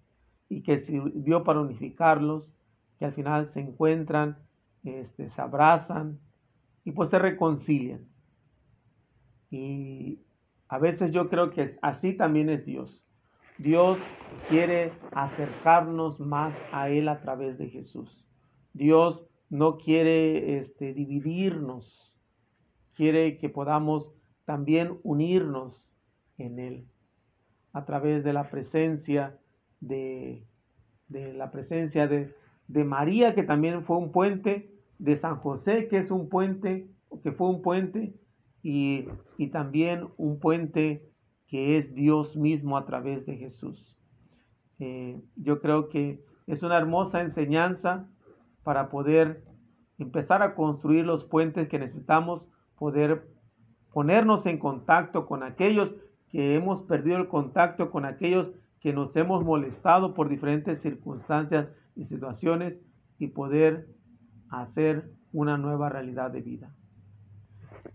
y 0.49 0.63
que 0.63 0.79
sirvió 0.79 1.43
para 1.43 1.61
unificarlos, 1.61 2.49
que 2.97 3.05
al 3.05 3.13
final 3.13 3.51
se 3.53 3.59
encuentran, 3.59 4.39
este, 4.83 5.29
se 5.29 5.41
abrazan 5.41 6.17
y 6.83 6.91
pues 6.91 7.11
se 7.11 7.19
reconcilian. 7.19 8.16
Y 9.49 10.19
a 10.67 10.77
veces 10.77 11.11
yo 11.11 11.29
creo 11.29 11.51
que 11.51 11.77
así 11.81 12.13
también 12.13 12.49
es 12.49 12.65
Dios. 12.65 13.03
Dios 13.57 13.97
quiere 14.49 14.91
acercarnos 15.13 16.19
más 16.19 16.55
a 16.71 16.89
Él 16.89 17.07
a 17.07 17.21
través 17.21 17.57
de 17.57 17.69
Jesús. 17.69 18.23
Dios 18.73 19.25
no 19.49 19.77
quiere 19.77 20.59
este, 20.59 20.93
dividirnos, 20.93 22.13
quiere 22.95 23.37
que 23.37 23.49
podamos 23.49 24.13
también 24.45 24.99
unirnos 25.03 25.81
en 26.37 26.59
Él 26.59 26.87
a 27.73 27.85
través 27.85 28.23
de 28.23 28.33
la 28.33 28.49
presencia 28.49 29.37
de, 29.79 30.43
de 31.07 31.33
la 31.33 31.51
presencia 31.51 32.07
de, 32.07 32.33
de 32.67 32.83
María, 32.83 33.33
que 33.33 33.43
también 33.43 33.83
fue 33.85 33.97
un 33.97 34.11
puente, 34.11 34.71
de 34.99 35.19
San 35.19 35.37
José, 35.37 35.87
que 35.87 35.99
es 35.99 36.11
un 36.11 36.29
puente, 36.29 36.87
que 37.23 37.31
fue 37.31 37.49
un 37.49 37.61
puente, 37.61 38.13
y, 38.70 39.47
también 39.47 40.09
un 40.18 40.39
puente 40.39 41.01
que 41.47 41.78
es 41.78 41.95
Dios 41.95 42.36
mismo 42.36 42.78
a 42.78 42.86
través 42.86 43.26
de 43.26 43.38
Jesús. 43.38 43.95
Eh, 44.80 45.22
yo 45.38 45.61
creo 45.61 45.88
que 45.88 46.22
es 46.47 46.61
una 46.63 46.78
hermosa 46.78 47.22
enseñanza 47.22 48.09
para 48.63 48.89
poder 48.89 49.41
empezar 49.97 50.43
a 50.43 50.53
construir 50.53 51.05
los 51.05 51.24
puentes 51.24 51.70
que 51.70 51.80
necesitamos, 51.80 52.43
poder 52.78 53.30
ponernos 53.93 54.45
en 54.45 54.59
contacto 54.59 55.26
con 55.28 55.43
aquellos 55.43 55.91
que 56.30 56.55
hemos 56.55 56.82
perdido 56.82 57.15
el 57.18 57.30
contacto, 57.30 57.89
con 57.89 58.03
aquellos 58.03 58.49
que 58.82 58.91
nos 58.91 59.15
hemos 59.15 59.45
molestado 59.45 60.13
por 60.13 60.28
diferentes 60.28 60.82
circunstancias 60.82 61.70
y 61.95 62.03
situaciones 62.05 62.74
y 63.18 63.28
poder 63.28 63.88
hacer 64.49 65.09
una 65.32 65.57
nueva 65.57 65.88
realidad 65.88 66.32
de 66.32 66.41
vida. 66.41 66.76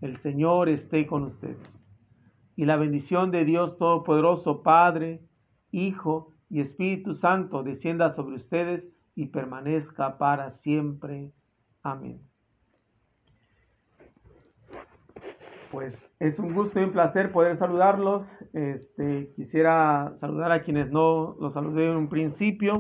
El 0.03 0.21
Señor 0.21 0.69
esté 0.69 1.07
con 1.07 1.23
ustedes. 1.23 1.57
Y 2.57 2.65
la 2.65 2.77
bendición 2.77 3.31
de 3.31 3.45
Dios 3.45 3.79
Todopoderoso, 3.79 4.63
Padre, 4.63 5.21
Hijo 5.71 6.35
y 6.51 6.61
Espíritu 6.61 7.15
Santo, 7.15 7.63
descienda 7.63 8.13
sobre 8.13 8.37
ustedes 8.37 8.85
y 9.15 9.27
permanezca 9.27 10.19
para 10.19 10.59
siempre. 10.59 11.31
Amén. 11.85 12.21
Pues 15.71 15.95
es 16.19 16.39
un 16.39 16.53
gusto 16.53 16.81
y 16.81 16.85
un 16.85 16.93
placer 16.93 17.33
poder 17.33 17.59
saludarlos. 17.59 18.27
Este, 18.53 19.33
quisiera 19.37 20.15
saludar 20.21 20.51
a 20.51 20.63
quienes 20.63 20.91
no 20.91 21.37
los 21.41 21.55
saludé 21.55 21.91
en 21.91 21.97
un 21.97 22.09
principio. 22.09 22.71